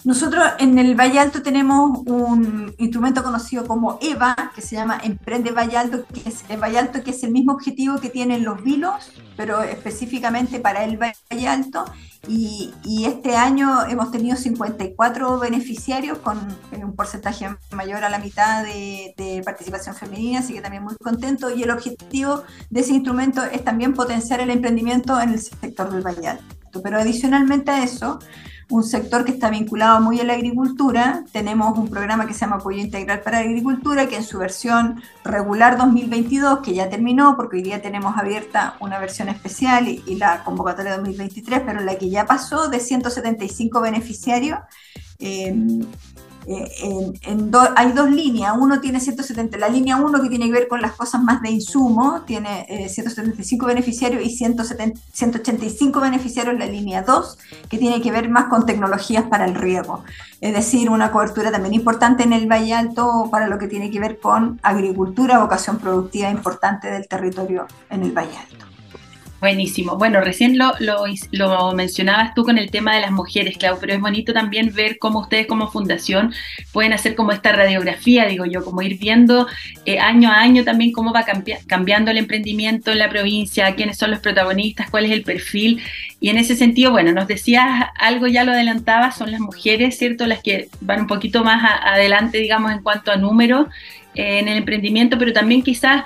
Nosotros 0.08 0.42
en 0.60 0.80
el 0.80 0.96
Valle 0.96 1.20
Alto 1.20 1.42
tenemos 1.42 2.00
un 2.06 2.74
instrumento 2.78 3.22
conocido 3.26 3.68
como 3.68 4.00
EVA, 4.02 4.54
que 4.56 4.62
se 4.62 4.78
llama 4.78 5.02
Emprende 5.04 5.52
Valle 5.52 5.76
Alto, 5.76 6.06
que 6.06 6.30
es 6.30 6.46
el 6.48 6.64
Valle 6.64 6.80
Alto, 6.80 7.04
que 7.04 7.12
es 7.12 7.22
el 7.26 7.32
mismo 7.32 7.52
objetivo 7.52 8.00
que 8.00 8.10
tienen 8.10 8.46
los 8.46 8.64
vilos, 8.64 9.12
pero 9.36 9.62
específicamente 9.64 10.62
para 10.62 10.86
el 10.86 10.96
Valle 10.96 11.48
Alto. 11.50 11.84
Y, 12.26 12.72
este 13.06 13.36
año 13.36 13.86
hemos 13.90 14.10
tenido 14.10 14.38
54 14.38 15.40
beneficiarios 15.40 16.20
con 16.20 16.40
un 16.72 16.96
porcentaje 16.96 17.50
mayor 17.74 18.06
a 18.06 18.10
la 18.10 18.20
mitad 18.20 18.64
de, 18.64 19.14
de 19.18 19.42
participación 19.44 19.94
femenina, 19.94 20.40
así 20.40 20.54
que 20.54 20.62
también 20.62 20.84
muy 20.84 20.96
contento. 20.96 21.54
Y 21.54 21.64
el 21.64 21.72
objetivo 21.72 22.46
de 22.70 22.80
ese 22.80 22.94
instrumento 22.94 23.44
es 23.44 23.62
también 23.62 23.94
potenciar 23.94 24.40
el 24.40 24.52
emprendimiento 24.52 25.20
en 25.20 25.32
el 25.32 25.42
sector 25.42 25.92
del 25.92 26.02
Valle 26.02 26.30
Alto. 26.30 26.82
Pero 26.82 26.98
adicionalmente 26.98 27.72
a 27.72 27.84
eso, 27.84 28.20
un 28.70 28.84
sector 28.84 29.24
que 29.24 29.32
está 29.32 29.50
vinculado 29.50 30.02
muy 30.02 30.20
a 30.20 30.24
la 30.24 30.34
agricultura. 30.34 31.24
Tenemos 31.32 31.78
un 31.78 31.90
programa 31.90 32.28
que 32.28 32.34
se 32.34 32.42
llama 32.42 32.58
Apoyo 32.58 32.80
Integral 32.80 33.22
para 33.22 33.40
la 33.40 33.46
Agricultura, 33.46 34.08
que 34.08 34.18
en 34.18 34.24
su 34.24 34.38
versión 34.38 35.02
regular 35.24 35.78
2022, 35.78 36.60
que 36.60 36.74
ya 36.74 36.90
terminó, 36.90 37.36
porque 37.38 37.58
hoy 37.58 37.64
día 37.64 37.82
tenemos 37.82 38.18
abierta 38.18 38.76
una 38.80 39.00
versión 39.00 39.30
especial 39.30 39.88
y, 39.88 40.16
la 40.16 40.44
convocatoria 40.44 40.98
2023, 40.98 41.62
pero 41.66 41.82
la 41.82 41.98
que 41.98 42.10
ya 42.10 42.26
pasó 42.26 42.70
de 42.70 42.80
175 42.80 43.80
beneficiarios. 43.82 44.60
Eh, 45.20 45.56
eh, 46.50 47.14
hay 47.76 47.92
dos 47.92 48.10
líneas, 48.10 48.54
uno 48.58 48.80
tiene 48.80 49.02
170, 49.02 49.58
la 49.58 49.68
línea 49.68 49.98
1 49.98 50.22
que 50.22 50.30
tiene 50.30 50.46
que 50.46 50.54
ver 50.54 50.68
con 50.70 50.82
las 50.82 50.94
cosas 50.94 51.22
más 51.22 51.42
de 51.42 51.50
insumo, 51.52 52.22
tiene 52.26 52.88
175 52.90 53.66
eh, 53.66 53.68
beneficiarios 53.68 54.24
y 54.24 54.30
185 54.30 56.00
beneficiarios 56.00 56.58
la 56.58 56.66
línea 56.66 57.02
2, 57.02 57.38
que 57.70 57.78
tiene 57.78 58.02
que 58.02 58.12
ver 58.12 58.30
más 58.30 58.46
con 58.46 58.66
tecnologías 58.66 59.26
para 59.26 59.44
el 59.46 59.56
riego. 59.56 60.06
Es 60.40 60.54
decir, 60.54 60.90
una 60.90 61.12
cobertura 61.12 61.52
también 61.52 61.74
importante 61.74 62.24
en 62.24 62.32
el 62.32 62.48
Valle 62.48 62.74
Alto 62.74 63.28
para 63.30 63.48
lo 63.48 63.58
que 63.58 63.68
tiene 63.68 63.92
que 63.92 64.00
ver 64.00 64.20
con 64.20 64.60
agricultura, 64.64 65.40
vocación 65.40 65.80
productiva 65.80 66.30
importante 66.30 66.90
del 66.90 67.10
territorio 67.10 67.68
en 67.90 68.04
el 68.04 68.12
Valle 68.14 68.38
Alto. 68.38 68.77
Buenísimo. 69.40 69.98
Bueno, 69.98 70.20
recién 70.22 70.58
lo, 70.58 70.74
lo, 70.80 71.72
mencionabas 71.74 72.34
tú 72.34 72.44
con 72.44 72.58
el 72.58 72.72
tema 72.72 72.96
de 72.96 73.02
las 73.02 73.12
mujeres, 73.12 73.56
Clau, 73.58 73.78
pero 73.80 73.94
es 73.94 74.02
bonito 74.02 74.34
también 74.34 74.74
ver 74.74 74.98
cómo 74.98 75.20
ustedes 75.20 75.46
como 75.46 75.70
fundación 75.70 76.34
pueden 76.74 76.92
hacer 76.92 77.14
como 77.14 77.32
esta 77.32 77.52
radiografía, 77.52 78.26
digo 78.26 78.46
yo, 78.46 78.66
como 78.66 78.82
ir 78.82 78.98
viendo 78.98 79.46
eh, 79.86 80.00
año 80.00 80.32
a 80.32 80.40
año 80.40 80.64
también 80.64 80.92
cómo 80.92 81.14
va 81.14 81.24
cambiando 81.68 82.10
el 82.10 82.18
emprendimiento 82.18 82.92
en 82.92 82.98
la 82.98 83.10
provincia, 83.10 83.76
quiénes 83.76 84.00
son 84.00 84.10
los 84.10 84.22
protagonistas, 84.22 84.90
cuál 84.90 85.06
es 85.06 85.12
el 85.12 85.22
perfil. 85.22 85.84
Y 86.20 86.30
en 86.30 86.38
ese 86.38 86.56
sentido, 86.56 86.90
bueno, 86.90 87.12
nos 87.12 87.28
decías 87.28 87.90
algo, 88.00 88.26
ya 88.26 88.44
lo 88.44 88.54
adelantaba, 88.54 89.12
son 89.12 89.30
las 89.30 89.40
mujeres, 89.40 90.00
¿cierto? 90.00 90.26
Las 90.26 90.42
que 90.42 90.70
van 90.82 91.02
un 91.02 91.08
poquito 91.08 91.44
más 91.44 91.64
adelante, 91.84 92.40
digamos, 92.40 92.72
en 92.72 92.82
cuanto 92.82 93.12
a 93.12 93.18
número 93.18 93.68
eh, 94.16 94.40
en 94.40 94.48
el 94.48 94.58
emprendimiento, 94.58 95.20
pero 95.20 95.32
también 95.32 95.62
quizás 95.62 96.06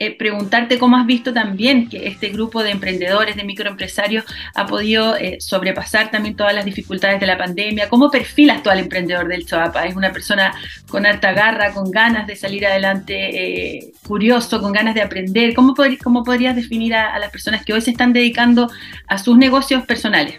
eh, 0.00 0.16
preguntarte 0.16 0.78
cómo 0.78 0.96
has 0.96 1.06
visto 1.06 1.32
también 1.32 1.88
que 1.88 2.06
este 2.06 2.28
grupo 2.28 2.62
de 2.62 2.70
emprendedores, 2.70 3.34
de 3.34 3.42
microempresarios, 3.42 4.24
ha 4.54 4.64
podido 4.64 5.16
eh, 5.16 5.38
sobrepasar 5.40 6.12
también 6.12 6.36
todas 6.36 6.54
las 6.54 6.64
dificultades 6.64 7.18
de 7.18 7.26
la 7.26 7.36
pandemia. 7.36 7.88
¿Cómo 7.88 8.08
perfilas 8.08 8.62
tú 8.62 8.70
al 8.70 8.78
emprendedor 8.78 9.26
del 9.26 9.44
Choapa? 9.44 9.86
¿Es 9.86 9.96
una 9.96 10.12
persona 10.12 10.54
con 10.88 11.04
harta 11.04 11.32
garra, 11.32 11.72
con 11.72 11.90
ganas 11.90 12.28
de 12.28 12.36
salir 12.36 12.64
adelante, 12.64 13.16
eh, 13.16 13.92
curioso, 14.06 14.62
con 14.62 14.72
ganas 14.72 14.94
de 14.94 15.02
aprender? 15.02 15.52
¿Cómo, 15.52 15.74
cómo 16.00 16.22
podrías 16.22 16.54
definir 16.54 16.94
a, 16.94 17.18
las 17.18 17.32
personas 17.32 17.64
que 17.64 17.72
hoy 17.72 17.80
se 17.80 17.90
están 17.90 18.12
dedicando 18.12 18.70
a 19.08 19.18
sus 19.18 19.36
negocios 19.36 19.84
personales? 19.84 20.36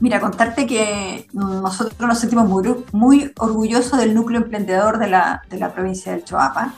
Mira, 0.00 0.18
contarte 0.18 0.66
que 0.66 1.26
nosotros 1.34 2.00
nos 2.00 2.18
sentimos 2.18 2.48
muy, 2.48 2.74
muy 2.92 3.32
orgullosos 3.36 3.98
del 3.98 4.14
núcleo 4.14 4.40
emprendedor 4.40 4.98
de 4.98 5.08
la, 5.08 5.42
de 5.50 5.58
la 5.58 5.74
provincia 5.74 6.12
del 6.12 6.24
Choapa 6.24 6.72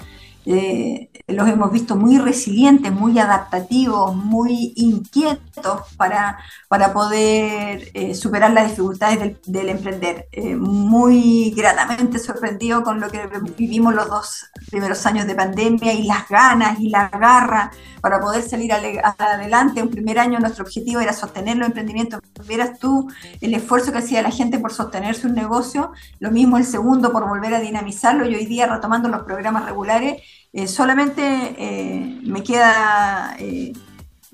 eh, 0.53 1.11
los 1.29 1.49
hemos 1.49 1.71
visto 1.71 1.95
muy 1.95 2.19
resilientes, 2.19 2.91
muy 2.91 3.17
adaptativos, 3.21 4.17
muy 4.17 4.73
inquietos 4.75 5.83
para, 5.97 6.39
para 6.67 6.93
poder 6.93 7.89
eh, 7.95 8.17
superar 8.17 8.51
las 8.51 8.69
dificultades 8.69 9.37
del, 9.47 9.69
emprender. 9.69 10.27
Eh, 10.33 10.57
muy 10.57 11.53
gratamente 11.57 12.19
sorprendido 12.19 12.83
con 12.83 12.99
lo 12.99 13.09
que 13.11 13.29
vivimos 13.57 13.95
los 13.95 14.09
dos 14.09 14.51
primeros 14.69 15.07
años 15.07 15.29
de 15.29 15.37
pandemia 15.37 15.93
y 15.93 16.03
las 16.03 16.29
ganas 16.29 16.81
y 16.81 16.89
la 16.89 17.09
garra 17.11 17.71
para 18.01 18.19
poder 18.19 18.43
salir 18.43 18.73
adelante. 18.73 19.83
Un 19.83 19.91
primer 19.91 20.19
año 20.19 20.41
nuestro 20.41 20.65
objetivo 20.65 20.99
era 20.99 21.13
sostener 21.13 21.59
los 21.59 21.69
emprendimientos. 21.69 22.21
Vieras 22.49 22.77
tú 22.81 23.09
el 23.41 23.55
esfuerzo 23.55 23.93
que 23.93 23.99
hacía 23.99 24.21
la 24.21 24.33
gente 24.33 24.59
por 24.59 24.73
sostener 24.73 25.15
su 25.15 25.29
negocio, 25.29 25.93
lo 26.19 26.33
mismo 26.33 26.57
el 26.57 26.65
segundo 26.65 27.13
por 27.13 27.29
volver 27.29 27.55
a 27.55 27.61
dinamizarlo 27.61 28.29
y 28.29 28.35
hoy 28.35 28.47
día 28.47 28.67
retomando 28.67 29.09
los 29.09 29.23
programas 29.23 29.67
regulares 29.67 30.21
solamente 30.67 31.23
eh, 31.23 32.21
me 32.23 32.43
queda 32.43 33.37
eh, 33.39 33.73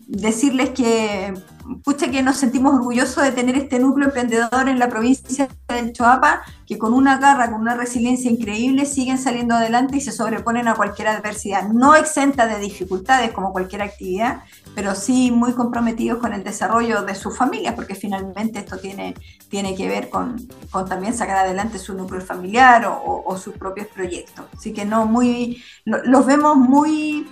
decirles 0.06 0.70
que, 0.70 1.34
pucha, 1.82 2.10
que 2.10 2.22
nos 2.22 2.36
sentimos 2.36 2.74
orgullosos 2.74 3.24
de 3.24 3.32
tener 3.32 3.56
este 3.56 3.80
núcleo 3.80 4.06
emprendedor 4.06 4.68
en 4.68 4.78
la 4.78 4.88
provincia 4.88 5.48
del 5.68 5.92
Choapa, 5.92 6.42
que 6.64 6.78
con 6.78 6.92
una 6.92 7.18
garra, 7.18 7.50
con 7.50 7.60
una 7.60 7.74
resiliencia 7.74 8.30
increíble, 8.30 8.86
siguen 8.86 9.18
saliendo 9.18 9.56
adelante 9.56 9.96
y 9.96 10.00
se 10.00 10.12
sobreponen 10.12 10.68
a 10.68 10.74
cualquier 10.74 11.08
adversidad. 11.08 11.68
No 11.68 11.96
exenta 11.96 12.46
de 12.46 12.60
dificultades 12.60 13.32
como 13.32 13.52
cualquier 13.52 13.82
actividad, 13.82 14.42
pero 14.76 14.94
sí 14.94 15.32
muy 15.32 15.54
comprometidos 15.54 16.18
con 16.20 16.32
el 16.32 16.44
desarrollo 16.44 17.02
de 17.02 17.16
sus 17.16 17.36
familias, 17.36 17.74
porque 17.74 17.96
finalmente 17.96 18.60
esto 18.60 18.78
tiene, 18.78 19.14
tiene 19.48 19.74
que 19.74 19.88
ver 19.88 20.08
con, 20.08 20.36
con 20.70 20.88
también 20.88 21.14
sacar 21.14 21.38
adelante 21.38 21.80
su 21.80 21.94
núcleo 21.94 22.20
familiar 22.20 22.86
o, 22.86 23.36
sus 23.36 23.54
propios 23.54 23.88
proyectos. 23.88 24.46
Así 24.56 24.72
que 24.72 24.84
no 24.84 25.04
muy, 25.04 25.62
los 25.84 26.24
vemos 26.24 26.56
muy, 26.56 27.26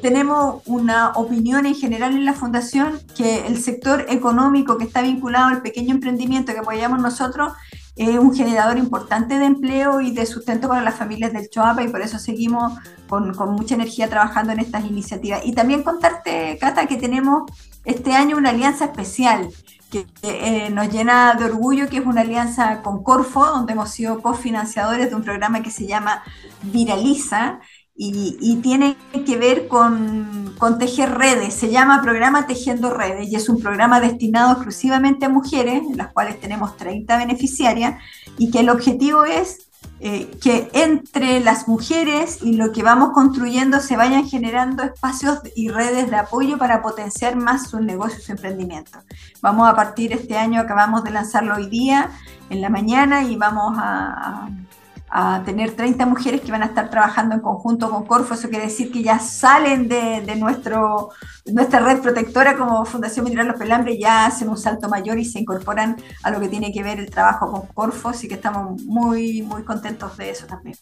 tenemos 0.00 0.62
una 0.66 1.10
opinión 1.10 1.66
en 1.66 1.74
general 1.74 2.14
en 2.14 2.24
la 2.24 2.32
fundación 2.32 3.00
que 3.16 3.46
el 3.46 3.58
sector 3.58 4.06
económico 4.08 4.78
que 4.78 4.84
está 4.84 5.02
vinculado 5.02 5.48
al 5.48 5.62
pequeño 5.62 5.94
emprendimiento 5.94 6.52
que 6.52 6.60
apoyamos 6.60 7.00
nosotros 7.00 7.52
es 7.94 8.18
un 8.18 8.34
generador 8.34 8.78
importante 8.78 9.38
de 9.38 9.44
empleo 9.44 10.00
y 10.00 10.12
de 10.12 10.24
sustento 10.24 10.68
para 10.68 10.82
las 10.82 10.94
familias 10.94 11.32
del 11.32 11.50
Choapa 11.50 11.82
y 11.82 11.88
por 11.88 12.00
eso 12.00 12.18
seguimos 12.18 12.72
con, 13.06 13.34
con, 13.34 13.52
mucha 13.52 13.74
energía 13.74 14.08
trabajando 14.08 14.52
en 14.52 14.60
estas 14.60 14.86
iniciativas. 14.86 15.42
Y 15.44 15.52
también 15.52 15.82
contarte, 15.82 16.56
Cata, 16.58 16.86
que 16.86 16.96
tenemos 16.96 17.50
este 17.84 18.14
año 18.14 18.38
una 18.38 18.50
alianza 18.50 18.86
especial 18.86 19.50
que 19.90 20.06
eh, 20.22 20.70
nos 20.70 20.88
llena 20.90 21.34
de 21.34 21.44
orgullo, 21.44 21.88
que 21.88 21.98
es 21.98 22.06
una 22.06 22.22
alianza 22.22 22.80
con 22.80 23.02
Corfo, 23.02 23.44
donde 23.44 23.74
hemos 23.74 23.90
sido 23.90 24.22
cofinanciadores 24.22 25.10
de 25.10 25.16
un 25.16 25.22
programa 25.22 25.62
que 25.62 25.70
se 25.70 25.86
llama 25.86 26.22
Viraliza, 26.62 27.60
y, 27.94 28.56
tiene 28.62 28.96
que 29.26 29.36
ver 29.36 29.68
con, 29.68 30.54
tejer 30.78 31.16
redes. 31.18 31.54
Se 31.54 31.70
llama 31.70 32.02
Programa 32.02 32.46
Tejiendo 32.46 32.90
Redes 32.94 33.28
y 33.30 33.36
es 33.36 33.48
un 33.48 33.60
programa 33.60 34.00
destinado 34.00 34.52
exclusivamente 34.52 35.26
a 35.26 35.28
mujeres, 35.28 35.82
en 35.90 35.96
las 35.96 36.12
cuales 36.12 36.40
tenemos 36.40 36.76
30 36.76 37.16
beneficiarias, 37.18 38.00
y 38.38 38.50
que 38.50 38.60
el 38.60 38.70
objetivo 38.70 39.24
es 39.24 39.68
eh, 39.98 40.30
que 40.40 40.70
entre 40.72 41.40
las 41.40 41.68
mujeres 41.68 42.38
y 42.42 42.54
lo 42.54 42.72
que 42.72 42.82
vamos 42.82 43.10
construyendo 43.12 43.80
se 43.80 43.96
vayan 43.96 44.28
generando 44.28 44.82
espacios 44.82 45.40
y 45.54 45.68
redes 45.68 46.10
de 46.10 46.16
apoyo 46.16 46.58
para 46.58 46.82
potenciar 46.82 47.36
más 47.36 47.70
sus 47.70 47.80
negocios 47.80 48.24
su 48.24 48.32
emprendimiento. 48.32 48.98
Vamos 49.40 49.68
a 49.68 49.74
partir 49.74 50.12
este 50.12 50.36
año, 50.36 50.60
acabamos 50.60 51.04
de 51.04 51.10
lanzarlo 51.10 51.56
hoy 51.56 51.66
día, 51.66 52.10
en 52.50 52.60
la 52.60 52.68
mañana, 52.68 53.24
y 53.24 53.36
vamos 53.36 53.74
a 53.78 54.48
tener 55.44 55.72
30 55.72 56.06
mujeres 56.06 56.40
que 56.40 56.50
van 56.50 56.62
a 56.62 56.66
estar 56.66 56.88
trabajando 56.88 57.34
en 57.34 57.42
conjunto 57.42 57.90
con 57.90 58.06
Corfo. 58.06 58.34
Eso 58.34 58.48
quiere 58.48 58.64
decir 58.64 58.90
que 58.90 59.02
ya 59.02 59.18
salen 59.18 59.86
de, 59.86 60.22
de 60.22 60.36
nuestro, 60.36 61.10
nuestra 61.46 61.80
red 61.80 62.00
protectora 62.00 62.56
como 62.56 62.84
Fundación 62.86 63.26
Mineral 63.26 63.48
Los 63.48 63.58
Pelambres, 63.58 63.98
ya 64.00 64.26
hacen 64.26 64.48
un 64.48 64.56
salto 64.56 64.88
mayor 64.88 65.18
y 65.18 65.24
se 65.24 65.40
incorporan 65.40 65.96
a 66.22 66.30
lo 66.30 66.40
que 66.40 66.48
tiene 66.48 66.72
que 66.72 66.82
ver 66.82 66.98
el 66.98 67.10
trabajo 67.10 67.50
con 67.50 67.66
Corfo. 67.66 68.08
Así 68.08 68.26
que 68.26 68.34
estamos 68.34 68.82
muy, 68.84 69.42
muy 69.42 69.64
contentos 69.64 70.16
de 70.16 70.30
eso 70.30 70.46
también. 70.46 70.76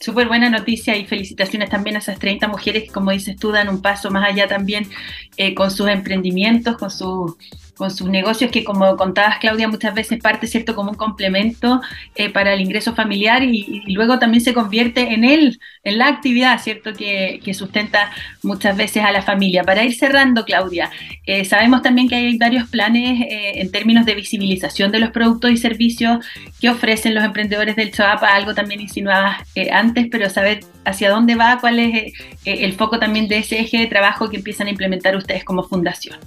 Súper 0.00 0.26
buena 0.26 0.50
noticia 0.50 0.96
y 0.96 1.06
felicitaciones 1.06 1.70
también 1.70 1.96
a 1.96 2.00
esas 2.00 2.18
30 2.18 2.48
mujeres 2.48 2.84
que, 2.84 2.90
como 2.90 3.12
dices 3.12 3.36
tú, 3.36 3.52
dan 3.52 3.68
un 3.68 3.80
paso 3.80 4.10
más 4.10 4.28
allá 4.28 4.48
también 4.48 4.88
eh, 5.36 5.54
con 5.54 5.70
sus 5.70 5.88
emprendimientos, 5.88 6.76
con 6.76 6.90
sus 6.90 7.36
con 7.76 7.90
sus 7.90 8.08
negocios 8.08 8.50
que 8.50 8.64
como 8.64 8.96
contabas 8.96 9.38
Claudia 9.38 9.68
muchas 9.68 9.94
veces 9.94 10.20
parte 10.20 10.46
cierto 10.46 10.74
como 10.74 10.90
un 10.90 10.96
complemento 10.96 11.80
eh, 12.14 12.30
para 12.30 12.54
el 12.54 12.60
ingreso 12.60 12.94
familiar 12.94 13.42
y, 13.42 13.82
luego 13.94 14.18
también 14.18 14.42
se 14.42 14.54
convierte 14.54 15.14
en 15.14 15.24
él, 15.24 15.60
en 15.84 15.98
la 15.98 16.08
actividad 16.08 16.60
cierto 16.60 16.92
que, 16.94 17.40
sustenta 17.56 18.10
muchas 18.42 18.76
veces 18.76 19.02
a 19.02 19.12
la 19.12 19.22
familia. 19.22 19.62
Para 19.62 19.84
ir 19.84 19.94
cerrando 19.94 20.44
Claudia, 20.44 20.90
eh, 21.24 21.44
sabemos 21.44 21.80
también 21.80 22.08
que 22.08 22.16
hay 22.16 22.36
varios 22.36 22.68
planes 22.68 23.20
eh, 23.22 23.60
en 23.60 23.70
términos 23.70 24.04
de 24.04 24.14
visibilización 24.14 24.92
de 24.92 24.98
los 24.98 25.10
productos 25.10 25.50
y 25.50 25.56
servicios 25.56 26.18
que 26.60 26.68
ofrecen 26.68 27.14
los 27.14 27.24
emprendedores 27.24 27.76
del 27.76 27.92
Choapa, 27.92 28.26
algo 28.28 28.54
también 28.54 28.80
insinuabas 28.80 29.42
antes, 29.72 30.08
pero 30.10 30.28
saber 30.28 30.60
hacia 30.84 31.10
dónde 31.10 31.34
va, 31.34 31.58
cuál 31.60 31.78
es 31.78 32.12
el 32.44 32.72
foco 32.74 32.98
también 32.98 33.28
de 33.28 33.38
ese 33.38 33.60
eje 33.60 33.78
de 33.78 33.86
trabajo 33.86 34.28
que 34.28 34.36
empiezan 34.36 34.66
a 34.66 34.70
implementar 34.70 35.16
ustedes 35.16 35.44
como 35.44 35.62
fundación. 35.62 36.18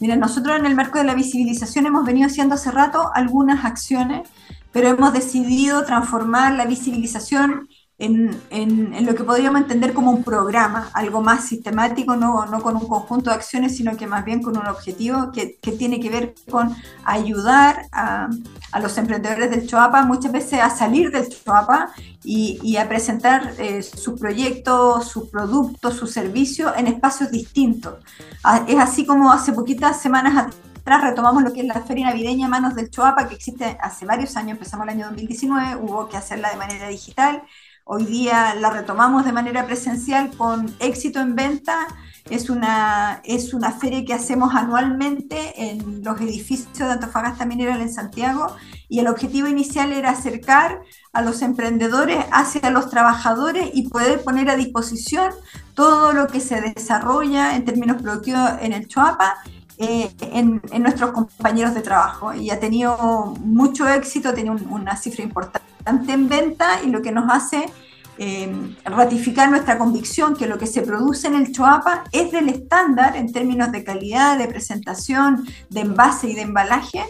Mira, 0.00 0.16
nosotros 0.16 0.58
en 0.58 0.66
el 0.66 0.76
marco 0.76 0.98
de 0.98 1.04
la 1.04 1.14
visibilización 1.14 1.86
hemos 1.86 2.04
venido 2.04 2.26
haciendo 2.26 2.54
hace 2.54 2.70
rato 2.70 3.10
algunas 3.14 3.64
acciones, 3.64 4.28
pero 4.72 4.88
hemos 4.88 5.12
decidido 5.12 5.84
transformar 5.84 6.54
la 6.54 6.66
visibilización 6.66 7.68
en, 7.98 8.40
en, 8.50 9.06
lo 9.06 9.14
que 9.16 9.24
podríamos 9.24 9.60
entender 9.60 9.92
como 9.92 10.12
un 10.12 10.22
programa, 10.22 10.88
algo 10.94 11.20
más 11.20 11.46
sistemático, 11.46 12.14
no, 12.14 12.46
no, 12.46 12.62
con 12.62 12.76
un 12.76 12.86
conjunto 12.86 13.30
de 13.30 13.36
acciones, 13.36 13.76
sino 13.76 13.96
que 13.96 14.06
más 14.06 14.24
bien 14.24 14.40
con 14.40 14.56
un 14.56 14.66
objetivo 14.68 15.32
que, 15.32 15.56
que 15.60 15.72
tiene 15.72 15.98
que 15.98 16.08
ver 16.08 16.34
con 16.48 16.76
ayudar 17.04 17.86
a, 17.90 18.28
a, 18.70 18.80
los 18.80 18.96
emprendedores 18.98 19.50
del 19.50 19.66
Choapa 19.66 20.02
muchas 20.02 20.30
veces 20.30 20.60
a 20.60 20.70
salir 20.70 21.10
del 21.10 21.28
Choapa 21.28 21.90
y, 22.22 22.60
y 22.62 22.76
a 22.76 22.88
presentar 22.88 23.54
eh, 23.58 23.82
sus 23.82 24.18
proyectos, 24.18 25.08
sus 25.08 25.28
productos, 25.28 25.94
sus 25.94 26.12
servicios 26.12 26.72
en 26.76 26.86
espacios 26.86 27.32
distintos. 27.32 27.94
Ah, 28.44 28.64
es 28.68 28.78
así 28.78 29.04
como 29.06 29.32
hace 29.32 29.52
poquitas 29.52 30.00
semanas 30.00 30.52
atrás 30.76 31.02
retomamos 31.02 31.42
lo 31.42 31.52
que 31.52 31.62
es 31.62 31.66
la 31.66 31.82
feria 31.82 32.06
navideña 32.06 32.48
Manos 32.48 32.76
del 32.76 32.90
Choapa, 32.90 33.28
que 33.28 33.34
existe 33.34 33.76
hace 33.80 34.06
varios 34.06 34.36
años, 34.36 34.52
empezamos 34.52 34.86
el 34.86 34.94
año 34.94 35.06
2019, 35.06 35.76
hubo 35.82 36.08
que 36.08 36.16
hacerla 36.16 36.50
de 36.50 36.56
manera 36.56 36.86
digital 36.86 37.42
Hoy 37.90 38.04
día 38.04 38.54
la 38.54 38.68
retomamos 38.68 39.24
de 39.24 39.32
manera 39.32 39.64
presencial 39.64 40.30
con 40.36 40.70
éxito 40.78 41.20
en 41.20 41.34
venta. 41.34 41.86
Es 42.28 42.50
una, 42.50 43.22
es 43.24 43.54
una 43.54 43.72
feria 43.72 44.04
que 44.04 44.12
hacemos 44.12 44.54
anualmente 44.54 45.54
en 45.56 46.04
los 46.04 46.20
edificios 46.20 46.76
de 46.80 46.84
Antofagasta 46.84 47.46
Mineral 47.46 47.80
en 47.80 47.90
Santiago 47.90 48.54
y 48.90 48.98
el 48.98 49.08
objetivo 49.08 49.48
inicial 49.48 49.94
era 49.94 50.10
acercar 50.10 50.82
a 51.14 51.22
los 51.22 51.40
emprendedores 51.40 52.22
hacia 52.30 52.68
los 52.68 52.90
trabajadores 52.90 53.70
y 53.72 53.88
poder 53.88 54.22
poner 54.22 54.50
a 54.50 54.56
disposición 54.56 55.32
todo 55.72 56.12
lo 56.12 56.26
que 56.26 56.40
se 56.40 56.60
desarrolla 56.60 57.56
en 57.56 57.64
términos 57.64 58.02
productivos 58.02 58.50
en 58.60 58.74
el 58.74 58.86
Choapa 58.86 59.36
eh, 59.78 60.10
en, 60.20 60.60
nuestros 60.82 61.12
compañeros 61.12 61.72
de 61.72 61.80
trabajo 61.80 62.34
y 62.34 62.50
ha 62.50 62.60
tenido 62.60 63.34
mucho 63.40 63.88
éxito, 63.88 64.34
tiene 64.34 64.50
una 64.50 64.94
cifra 64.94 65.24
importante 65.24 65.77
en 65.88 66.28
venta 66.28 66.82
y 66.84 66.90
lo 66.90 67.02
que 67.02 67.12
nos 67.12 67.30
hace 67.30 67.66
eh, 68.18 68.52
ratificar 68.84 69.48
nuestra 69.48 69.78
convicción 69.78 70.34
que 70.34 70.48
lo 70.48 70.58
que 70.58 70.66
se 70.66 70.82
produce 70.82 71.28
en 71.28 71.34
el 71.36 71.52
Choapa 71.52 72.04
es 72.10 72.32
del 72.32 72.48
estándar 72.48 73.16
en 73.16 73.32
términos 73.32 73.70
de 73.70 73.84
calidad, 73.84 74.38
de 74.38 74.48
presentación, 74.48 75.46
de 75.70 75.80
envase 75.80 76.28
y 76.28 76.34
de 76.34 76.42
embalaje 76.42 77.04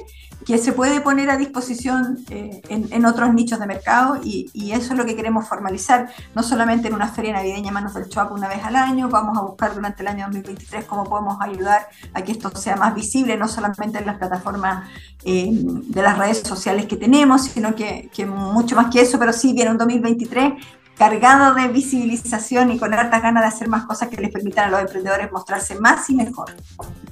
que 0.46 0.58
se 0.58 0.72
puede 0.72 1.00
poner 1.00 1.30
a 1.30 1.36
disposición 1.36 2.24
eh, 2.30 2.62
en, 2.68 3.04
otros 3.04 3.34
nichos 3.34 3.58
de 3.58 3.66
mercado 3.66 4.18
y, 4.22 4.48
eso 4.72 4.92
es 4.92 4.98
lo 4.98 5.04
que 5.04 5.16
queremos 5.16 5.48
formalizar, 5.48 6.10
no 6.34 6.42
solamente 6.42 6.88
en 6.88 6.94
una 6.94 7.08
feria 7.08 7.32
navideña 7.32 7.72
Manos 7.72 7.94
del 7.94 8.08
Choapa 8.08 8.34
una 8.34 8.48
vez 8.48 8.62
al 8.62 8.76
año, 8.76 9.08
vamos 9.08 9.36
a 9.36 9.42
buscar 9.42 9.74
durante 9.74 10.02
el 10.02 10.08
año 10.08 10.26
2023 10.26 10.84
cómo 10.84 11.04
podemos 11.04 11.38
ayudar 11.40 11.88
a 12.14 12.22
que 12.22 12.32
esto 12.32 12.54
sea 12.54 12.76
más 12.76 12.94
visible, 12.94 13.36
no 13.36 13.48
solamente 13.48 13.98
en 13.98 14.06
las 14.06 14.18
plataformas 14.18 14.88
eh, 15.24 15.48
de 15.50 16.02
las 16.02 16.16
redes 16.16 16.40
sociales 16.40 16.86
que 16.86 16.96
tenemos, 16.96 17.44
sino 17.44 17.74
que, 17.74 18.10
que, 18.14 18.26
mucho 18.26 18.76
más 18.76 18.92
que 18.92 19.00
eso, 19.00 19.18
pero 19.18 19.32
sí 19.32 19.52
viene 19.52 19.70
un 19.70 19.78
2023 19.78 20.52
cargado 20.98 21.54
de 21.54 21.68
visibilización 21.68 22.72
y 22.72 22.78
con 22.78 22.92
hartas 22.92 23.22
ganas 23.22 23.42
de 23.44 23.48
hacer 23.48 23.68
más 23.68 23.84
cosas 23.84 24.08
que 24.08 24.20
les 24.20 24.30
permitan 24.30 24.66
a 24.66 24.70
los 24.70 24.80
emprendedores 24.80 25.30
mostrarse 25.30 25.78
más 25.78 26.10
y 26.10 26.14
mejor. 26.14 26.54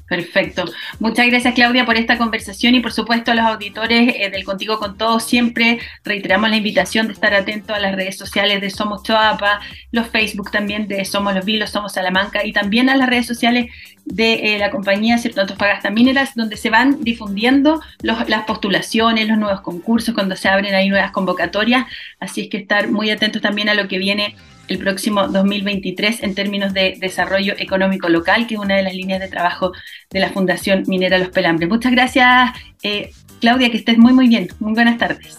Perfecto. 0.08 0.64
Muchas 1.00 1.26
gracias 1.26 1.54
Claudia 1.54 1.84
por 1.84 1.96
esta 1.96 2.18
conversación 2.18 2.74
y 2.74 2.80
por 2.80 2.92
supuesto 2.92 3.32
a 3.32 3.34
los 3.34 3.44
auditores 3.44 4.14
eh, 4.16 4.30
del 4.30 4.44
Contigo 4.44 4.78
con 4.78 4.96
Todos. 4.96 5.24
Siempre 5.24 5.80
reiteramos 6.04 6.50
la 6.50 6.56
invitación 6.56 7.06
de 7.06 7.12
estar 7.12 7.34
atento 7.34 7.74
a 7.74 7.80
las 7.80 7.94
redes 7.94 8.16
sociales 8.16 8.60
de 8.60 8.70
Somos 8.70 9.02
Choapa, 9.02 9.60
los 9.90 10.08
Facebook 10.08 10.50
también 10.50 10.86
de 10.86 11.04
Somos 11.04 11.34
Los 11.34 11.44
Vilos, 11.44 11.70
Somos 11.70 11.92
Salamanca 11.92 12.44
y 12.44 12.52
también 12.52 12.88
a 12.88 12.96
las 12.96 13.08
redes 13.08 13.26
sociales 13.26 13.66
de 14.06 14.54
eh, 14.54 14.58
la 14.58 14.70
compañía 14.70 15.18
Cierto 15.18 15.40
Antofagasta 15.40 15.90
Mineras, 15.90 16.34
donde 16.36 16.56
se 16.56 16.70
van 16.70 17.02
difundiendo 17.02 17.80
las 18.02 18.44
postulaciones, 18.44 19.28
los 19.28 19.36
nuevos 19.36 19.60
concursos, 19.60 20.14
cuando 20.14 20.36
se 20.36 20.48
abren 20.48 20.74
ahí 20.74 20.88
nuevas 20.88 21.10
convocatorias. 21.10 21.86
Así 22.20 22.42
es 22.42 22.48
que 22.48 22.58
estar 22.58 22.88
muy 22.88 23.10
atentos 23.10 23.42
también 23.42 23.68
a 23.68 23.74
lo 23.76 23.88
que 23.88 23.98
viene 23.98 24.36
el 24.68 24.78
próximo 24.78 25.28
2023 25.28 26.22
en 26.22 26.34
términos 26.34 26.74
de 26.74 26.96
desarrollo 26.98 27.54
económico 27.58 28.08
local, 28.08 28.46
que 28.46 28.54
es 28.54 28.60
una 28.60 28.76
de 28.76 28.82
las 28.82 28.94
líneas 28.94 29.20
de 29.20 29.28
trabajo 29.28 29.72
de 30.10 30.20
la 30.20 30.30
Fundación 30.30 30.84
Minera 30.86 31.18
Los 31.18 31.28
Pelambres. 31.28 31.68
Muchas 31.68 31.92
gracias, 31.92 32.50
eh, 32.82 33.10
Claudia, 33.40 33.70
que 33.70 33.76
estés 33.76 33.98
muy, 33.98 34.12
muy 34.12 34.28
bien. 34.28 34.48
Muy 34.58 34.72
buenas 34.72 34.98
tardes. 34.98 35.38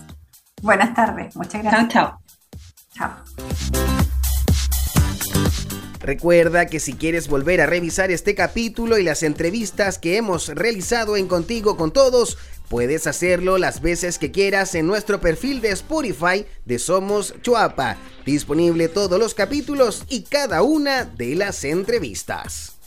Buenas 0.61 0.93
tardes, 0.93 1.35
muchas 1.35 1.61
gracias. 1.61 1.87
Chao, 1.89 2.19
chao. 2.95 3.23
Chao. 3.25 4.06
Recuerda 6.07 6.67
que 6.67 6.79
si 6.79 6.93
quieres 6.93 7.27
volver 7.27 7.59
a 7.59 7.65
revisar 7.65 8.11
este 8.11 8.33
capítulo 8.33 8.97
y 8.97 9.03
las 9.03 9.23
entrevistas 9.23 9.99
que 9.99 10.15
hemos 10.15 10.47
realizado 10.47 11.17
en 11.17 11.27
Contigo 11.27 11.75
con 11.75 11.91
Todos, 11.91 12.37
puedes 12.69 13.07
hacerlo 13.07 13.57
las 13.57 13.81
veces 13.81 14.17
que 14.17 14.31
quieras 14.31 14.73
en 14.75 14.87
nuestro 14.87 15.19
perfil 15.19 15.59
de 15.59 15.71
Spotify 15.71 16.45
de 16.63 16.79
Somos 16.79 17.33
Chuapa, 17.41 17.97
disponible 18.25 18.87
todos 18.87 19.19
los 19.19 19.33
capítulos 19.33 20.05
y 20.07 20.21
cada 20.21 20.61
una 20.61 21.03
de 21.03 21.35
las 21.35 21.65
entrevistas. 21.65 22.77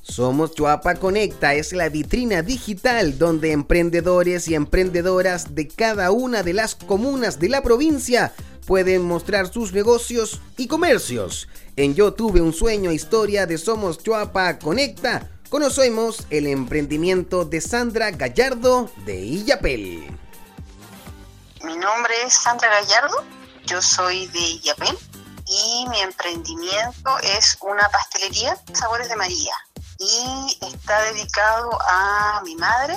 Somos 0.00 0.54
Chuapa 0.54 0.94
Conecta 0.94 1.52
es 1.52 1.74
la 1.74 1.90
vitrina 1.90 2.40
digital 2.40 3.18
donde 3.18 3.52
emprendedores 3.52 4.48
y 4.48 4.54
emprendedoras 4.54 5.54
de 5.54 5.68
cada 5.68 6.10
una 6.10 6.42
de 6.42 6.54
las 6.54 6.74
comunas 6.74 7.38
de 7.38 7.50
la 7.50 7.62
provincia 7.62 8.32
pueden 8.66 9.02
mostrar 9.02 9.52
sus 9.52 9.72
negocios 9.72 10.40
y 10.56 10.66
comercios. 10.66 11.48
En 11.78 11.94
Yo 11.94 12.14
tuve 12.14 12.40
un 12.40 12.54
sueño, 12.54 12.90
historia 12.90 13.44
de 13.44 13.58
Somos 13.58 13.98
Chuapa 13.98 14.58
Conecta, 14.58 15.28
conocemos 15.50 16.26
el 16.30 16.46
emprendimiento 16.46 17.44
de 17.44 17.60
Sandra 17.60 18.10
Gallardo 18.12 18.90
de 19.04 19.16
Illapel. 19.16 20.18
Mi 21.62 21.76
nombre 21.76 22.14
es 22.24 22.32
Sandra 22.32 22.70
Gallardo, 22.80 23.22
yo 23.66 23.82
soy 23.82 24.26
de 24.28 24.38
Illapel 24.38 24.96
y 25.46 25.86
mi 25.90 26.00
emprendimiento 26.00 27.18
es 27.22 27.58
una 27.60 27.86
pastelería 27.90 28.56
Sabores 28.72 29.10
de 29.10 29.16
María 29.16 29.52
y 29.98 30.58
está 30.64 31.02
dedicado 31.12 31.78
a 31.86 32.40
mi 32.42 32.56
madre, 32.56 32.96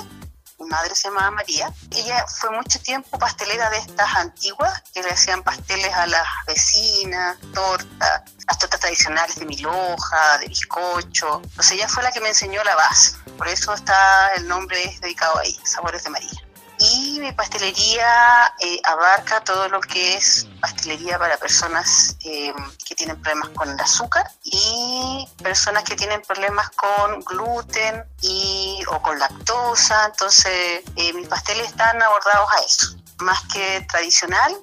mi 0.60 0.66
madre 0.66 0.94
se 0.94 1.08
llamaba 1.08 1.30
María. 1.30 1.72
Ella 1.90 2.24
fue 2.28 2.50
mucho 2.50 2.78
tiempo 2.80 3.18
pastelera 3.18 3.70
de 3.70 3.78
estas 3.78 4.14
antiguas, 4.14 4.82
que 4.92 5.02
le 5.02 5.10
hacían 5.10 5.42
pasteles 5.42 5.92
a 5.94 6.06
las 6.06 6.26
vecinas, 6.46 7.38
tortas, 7.54 8.22
las 8.46 8.58
tortas 8.58 8.80
tradicionales 8.80 9.36
de 9.36 9.46
milhoja, 9.46 10.38
de 10.38 10.48
bizcocho. 10.48 11.40
Entonces 11.42 11.72
ella 11.72 11.88
fue 11.88 12.02
la 12.02 12.12
que 12.12 12.20
me 12.20 12.28
enseñó 12.28 12.62
la 12.62 12.76
base. 12.76 13.16
Por 13.38 13.48
eso 13.48 13.72
está 13.72 14.34
el 14.36 14.46
nombre 14.46 14.96
dedicado 15.00 15.38
a 15.38 15.44
ella, 15.44 15.60
Sabores 15.64 16.04
de 16.04 16.10
María 16.10 16.49
y 16.80 17.20
mi 17.20 17.30
pastelería 17.32 18.54
eh, 18.58 18.80
abarca 18.84 19.40
todo 19.40 19.68
lo 19.68 19.80
que 19.80 20.16
es 20.16 20.48
pastelería 20.60 21.18
para 21.18 21.36
personas 21.36 22.16
eh, 22.24 22.52
que 22.86 22.94
tienen 22.94 23.20
problemas 23.20 23.50
con 23.50 23.68
el 23.68 23.78
azúcar 23.78 24.30
y 24.44 25.28
personas 25.42 25.84
que 25.84 25.94
tienen 25.94 26.22
problemas 26.22 26.70
con 26.70 27.20
gluten 27.20 28.04
y, 28.22 28.82
o 28.88 29.02
con 29.02 29.18
lactosa. 29.18 30.06
Entonces, 30.06 30.82
eh, 30.96 31.12
mis 31.12 31.28
pasteles 31.28 31.68
están 31.68 32.02
abordados 32.02 32.50
a 32.50 32.60
eso. 32.64 32.96
más 33.18 33.42
que 33.52 33.86
tradicional. 33.86 34.56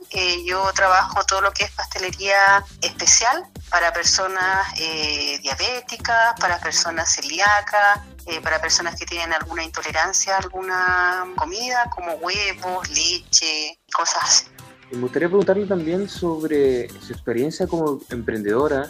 Yo 0.43 0.71
trabajo 0.73 1.23
todo 1.25 1.41
lo 1.41 1.51
que 1.53 1.65
es 1.65 1.71
pastelería 1.71 2.65
especial 2.81 3.45
para 3.69 3.93
personas 3.93 4.73
diabéticas, 5.43 6.33
para 6.39 6.57
personas 6.59 7.13
celíacas, 7.13 7.99
eh, 8.27 8.41
para 8.41 8.59
personas 8.61 8.99
que 8.99 9.05
tienen 9.05 9.33
alguna 9.33 9.63
intolerancia 9.63 10.35
a 10.35 10.39
alguna 10.39 11.25
comida, 11.37 11.89
como 11.89 12.13
huevos, 12.15 12.89
leche, 12.89 13.79
cosas 13.93 14.23
así. 14.23 14.45
Me 14.91 14.99
gustaría 14.99 15.27
preguntarle 15.27 15.65
también 15.65 16.07
sobre 16.07 16.89
su 17.01 17.13
experiencia 17.13 17.67
como 17.67 17.99
emprendedora, 18.09 18.89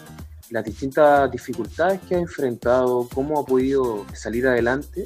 las 0.49 0.63
distintas 0.63 1.29
dificultades 1.31 2.01
que 2.07 2.15
ha 2.15 2.19
enfrentado, 2.19 3.07
cómo 3.13 3.39
ha 3.39 3.45
podido 3.45 4.05
salir 4.13 4.47
adelante 4.47 5.03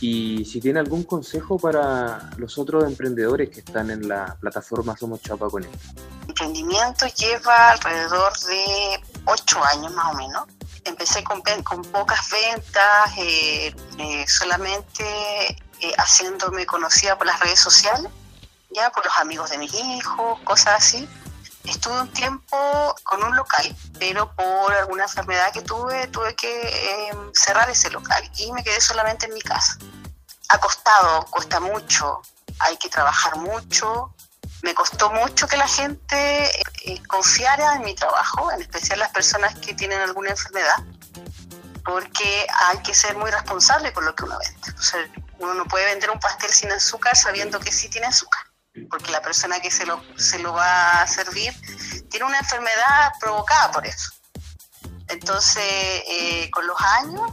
y 0.00 0.44
si 0.44 0.60
tiene 0.60 0.80
algún 0.80 1.04
consejo 1.04 1.58
para 1.58 2.30
los 2.36 2.58
otros 2.58 2.84
emprendedores 2.84 3.50
que 3.50 3.60
están 3.60 3.90
en 3.90 4.08
la 4.08 4.36
plataforma 4.40 4.96
Somos 4.96 5.20
Chapa 5.20 5.48
con 5.48 5.64
él. 5.64 5.70
Emprendimiento 6.28 7.06
lleva 7.06 7.72
alrededor 7.72 8.32
de 8.40 9.00
ocho 9.26 9.62
años 9.64 9.92
más 9.92 10.14
o 10.14 10.16
menos. 10.16 10.44
Empecé 10.84 11.22
con, 11.24 11.42
con 11.62 11.82
pocas 11.82 12.30
ventas, 12.30 13.12
eh, 13.18 13.74
eh, 13.98 14.24
solamente 14.26 15.04
eh, 15.80 15.94
haciéndome 15.98 16.66
conocida 16.66 17.16
por 17.16 17.26
las 17.26 17.38
redes 17.40 17.60
sociales, 17.60 18.10
ya 18.70 18.90
por 18.90 19.04
los 19.04 19.16
amigos 19.18 19.50
de 19.50 19.58
mis 19.58 19.72
hijos, 19.74 20.38
cosas 20.40 20.76
así. 20.78 21.08
Estuve 21.64 22.00
un 22.00 22.12
tiempo 22.12 22.94
con 23.04 23.22
un 23.22 23.36
local, 23.36 23.76
pero 23.98 24.34
por 24.34 24.72
alguna 24.72 25.04
enfermedad 25.04 25.52
que 25.52 25.60
tuve, 25.62 26.06
tuve 26.08 26.34
que 26.34 27.08
em, 27.08 27.32
cerrar 27.34 27.68
ese 27.68 27.90
local 27.90 28.22
y 28.38 28.50
me 28.52 28.64
quedé 28.64 28.80
solamente 28.80 29.26
en 29.26 29.34
mi 29.34 29.42
casa. 29.42 29.76
Ha 30.48 30.58
costado, 30.58 31.26
cuesta 31.26 31.60
mucho, 31.60 32.22
hay 32.58 32.76
que 32.78 32.88
trabajar 32.88 33.36
mucho. 33.36 34.14
Me 34.62 34.74
costó 34.74 35.10
mucho 35.10 35.46
que 35.48 35.56
la 35.56 35.68
gente 35.68 36.50
eh, 36.84 37.02
confiara 37.08 37.76
en 37.76 37.82
mi 37.82 37.94
trabajo, 37.94 38.52
en 38.52 38.60
especial 38.60 38.98
las 38.98 39.10
personas 39.10 39.54
que 39.58 39.74
tienen 39.74 40.00
alguna 40.00 40.30
enfermedad, 40.30 40.76
porque 41.84 42.46
hay 42.68 42.78
que 42.78 42.94
ser 42.94 43.16
muy 43.16 43.30
responsable 43.30 43.92
con 43.92 44.04
lo 44.04 44.14
que 44.14 44.24
uno 44.24 44.38
vende. 44.38 45.22
uno 45.38 45.54
no 45.54 45.64
puede 45.64 45.86
vender 45.86 46.10
un 46.10 46.20
pastel 46.20 46.50
sin 46.50 46.70
azúcar 46.72 47.16
sabiendo 47.16 47.58
que 47.58 47.72
sí 47.72 47.88
tiene 47.88 48.06
azúcar 48.06 48.50
porque 48.88 49.10
la 49.10 49.20
persona 49.20 49.60
que 49.60 49.70
se 49.70 49.84
lo, 49.84 50.02
se 50.16 50.38
lo 50.38 50.52
va 50.52 51.02
a 51.02 51.06
servir 51.06 51.52
tiene 52.08 52.26
una 52.26 52.38
enfermedad 52.38 53.12
provocada 53.20 53.70
por 53.72 53.86
eso. 53.86 54.12
Entonces, 55.08 55.64
eh, 55.64 56.48
con 56.52 56.66
los 56.66 56.80
años, 56.80 57.32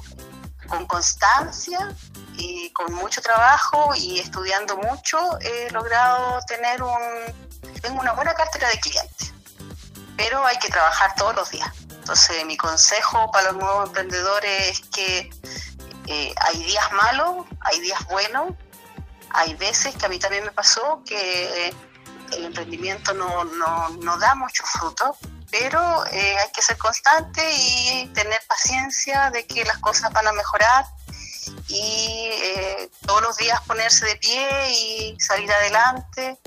con 0.68 0.86
constancia 0.88 1.96
y 2.38 2.70
con 2.72 2.94
mucho 2.94 3.22
trabajo 3.22 3.94
y 3.96 4.20
estudiando 4.20 4.78
mucho, 4.78 5.18
he 5.42 5.70
logrado 5.72 6.40
tener 6.48 6.82
un, 6.82 7.00
tengo 7.82 8.00
una 8.00 8.14
buena 8.14 8.34
cartera 8.34 8.70
de 8.70 8.80
clientes. 8.80 9.34
Pero 10.16 10.46
hay 10.46 10.58
que 10.58 10.70
trabajar 10.70 11.14
todos 11.16 11.36
los 11.36 11.50
días. 11.52 11.70
Entonces, 11.90 12.46
mi 12.46 12.58
consejo 12.58 13.30
para 13.32 13.52
los 13.52 13.62
nuevos 13.62 13.88
emprendedores 13.88 14.70
es 14.70 14.82
que 14.90 15.30
eh, 16.08 16.34
hay 16.40 16.64
días 16.64 16.92
malos, 16.94 17.46
hay 17.60 17.80
días 17.82 18.00
buenos, 18.08 18.54
hay 19.32 19.54
veces 19.56 19.96
que 19.96 20.06
a 20.06 20.10
mí 20.10 20.18
también 20.20 20.46
me 20.46 20.52
pasó 20.52 21.02
que 21.06 21.74
el 22.34 22.46
emprendimiento 22.46 23.14
no, 23.14 23.44
no, 23.44 24.18
da 24.18 24.36
mucho 24.36 24.64
fruto, 24.66 25.18
pero 25.52 26.06
eh, 26.08 26.38
hay 26.38 26.52
que 26.52 26.62
ser 26.62 26.78
constante 26.78 27.42
y 27.54 28.08
tener 28.14 28.40
paciencia 28.48 29.30
de 29.32 29.46
que 29.46 29.64
las 29.66 29.78
cosas 29.80 30.12
van 30.14 30.28
a 30.28 30.32
mejorar 30.32 30.86
y 31.68 32.30
eh, 32.32 32.90
todos 33.06 33.22
los 33.22 33.38
días 33.38 33.60
ponerse 33.68 34.06
de 34.06 34.16
pie 34.18 34.48
y 34.72 35.20
salir 35.20 35.52
adelante. 35.52 36.40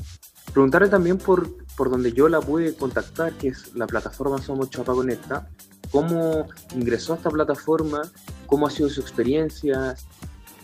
Preguntarle 0.53 0.88
también 0.88 1.18
por, 1.18 1.48
por 1.76 1.90
donde 1.90 2.12
yo 2.12 2.28
la 2.28 2.40
pude 2.40 2.76
contactar, 2.76 3.32
que 3.34 3.48
es 3.48 3.74
la 3.74 3.86
plataforma 3.86 4.42
Somos 4.42 4.70
Chapa 4.70 4.92
Conecta, 4.92 5.48
cómo 5.92 6.48
ingresó 6.72 7.12
a 7.14 7.16
esta 7.16 7.30
plataforma, 7.30 8.03
cómo 8.46 8.66
ha 8.66 8.70
sido 8.70 8.88
su 8.88 9.01
experiencia, 9.01 9.96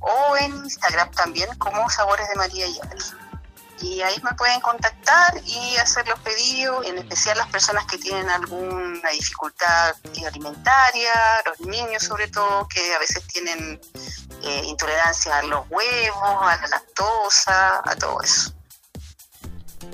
O 0.00 0.36
en 0.38 0.56
Instagram 0.64 1.10
también 1.12 1.54
como 1.58 1.90
Sabores 1.90 2.26
de 2.28 2.34
María 2.36 2.66
Yapel 2.68 3.04
y 3.80 4.00
ahí 4.00 4.16
me 4.22 4.32
pueden 4.34 4.60
contactar 4.60 5.40
y 5.44 5.76
hacer 5.76 6.06
los 6.08 6.18
pedidos, 6.20 6.86
en 6.86 6.98
especial 6.98 7.36
las 7.38 7.48
personas 7.48 7.84
que 7.86 7.98
tienen 7.98 8.28
alguna 8.28 9.10
dificultad 9.10 9.94
alimentaria, 10.26 11.12
los 11.44 11.60
niños 11.60 12.02
sobre 12.02 12.26
todo, 12.28 12.66
que 12.68 12.94
a 12.94 12.98
veces 12.98 13.22
tienen 13.26 13.80
eh, 14.42 14.62
intolerancia 14.64 15.38
a 15.38 15.42
los 15.42 15.66
huevos, 15.70 16.42
a 16.42 16.58
la 16.60 16.68
lactosa, 16.68 17.82
a 17.84 17.96
todo 17.96 18.22
eso. 18.22 18.52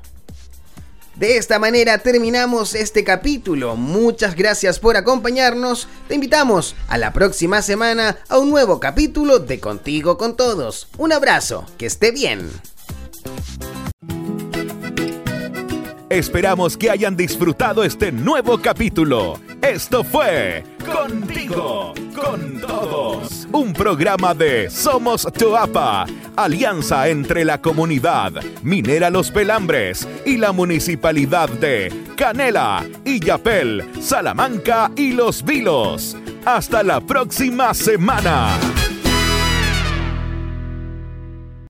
De 1.20 1.36
esta 1.36 1.59
manera 1.59 1.97
terminamos 1.97 2.76
este 2.76 3.03
capítulo. 3.03 3.76
Muchas 3.76 4.38
gracias 4.38 4.80
por 4.80 4.95
acompañarnos. 4.95 5.89
Te 6.07 6.15
invitamos 6.15 6.78
a 6.88 6.97
la 6.97 7.11
próxima 7.11 7.61
semana 7.61 8.20
a 8.30 8.38
un 8.38 8.49
nuevo 8.49 8.80
capítulo 8.80 9.39
de 9.39 9.59
Contigo 9.59 10.17
con 10.17 10.38
Todos. 10.38 10.88
Un 10.97 11.11
abrazo, 11.11 11.65
que 11.78 11.88
esté 11.88 12.11
bien. 12.11 12.49
Esperamos 16.10 16.76
que 16.76 16.89
hayan 16.89 17.16
disfrutado 17.16 17.84
este 17.84 18.12
nuevo 18.12 18.57
capítulo. 18.57 19.39
Esto 19.62 20.03
fue 20.03 20.64
Contigo, 20.84 21.93
con 22.16 22.60
todos. 22.60 23.47
Un 23.51 23.74
programa 23.74 24.34
de 24.34 24.72
Somos 24.72 25.28
Toapa, 25.32 26.07
alianza 26.36 27.10
entre 27.10 27.45
la 27.45 27.62
comunidad 27.62 28.34
Minera 28.64 29.12
Los 29.12 29.30
Pelambres 29.30 30.07
y 30.26 30.38
la 30.38 30.51
municipalidad 30.51 31.47
de 31.47 31.93
Canela, 32.18 32.84
Illapel, 33.05 33.88
Salamanca 34.01 34.91
y 34.95 35.12
Los 35.12 35.45
Vilos. 35.45 36.18
Hasta 36.43 36.82
la 36.82 37.01
próxima 37.01 37.76
semana. 37.76 38.57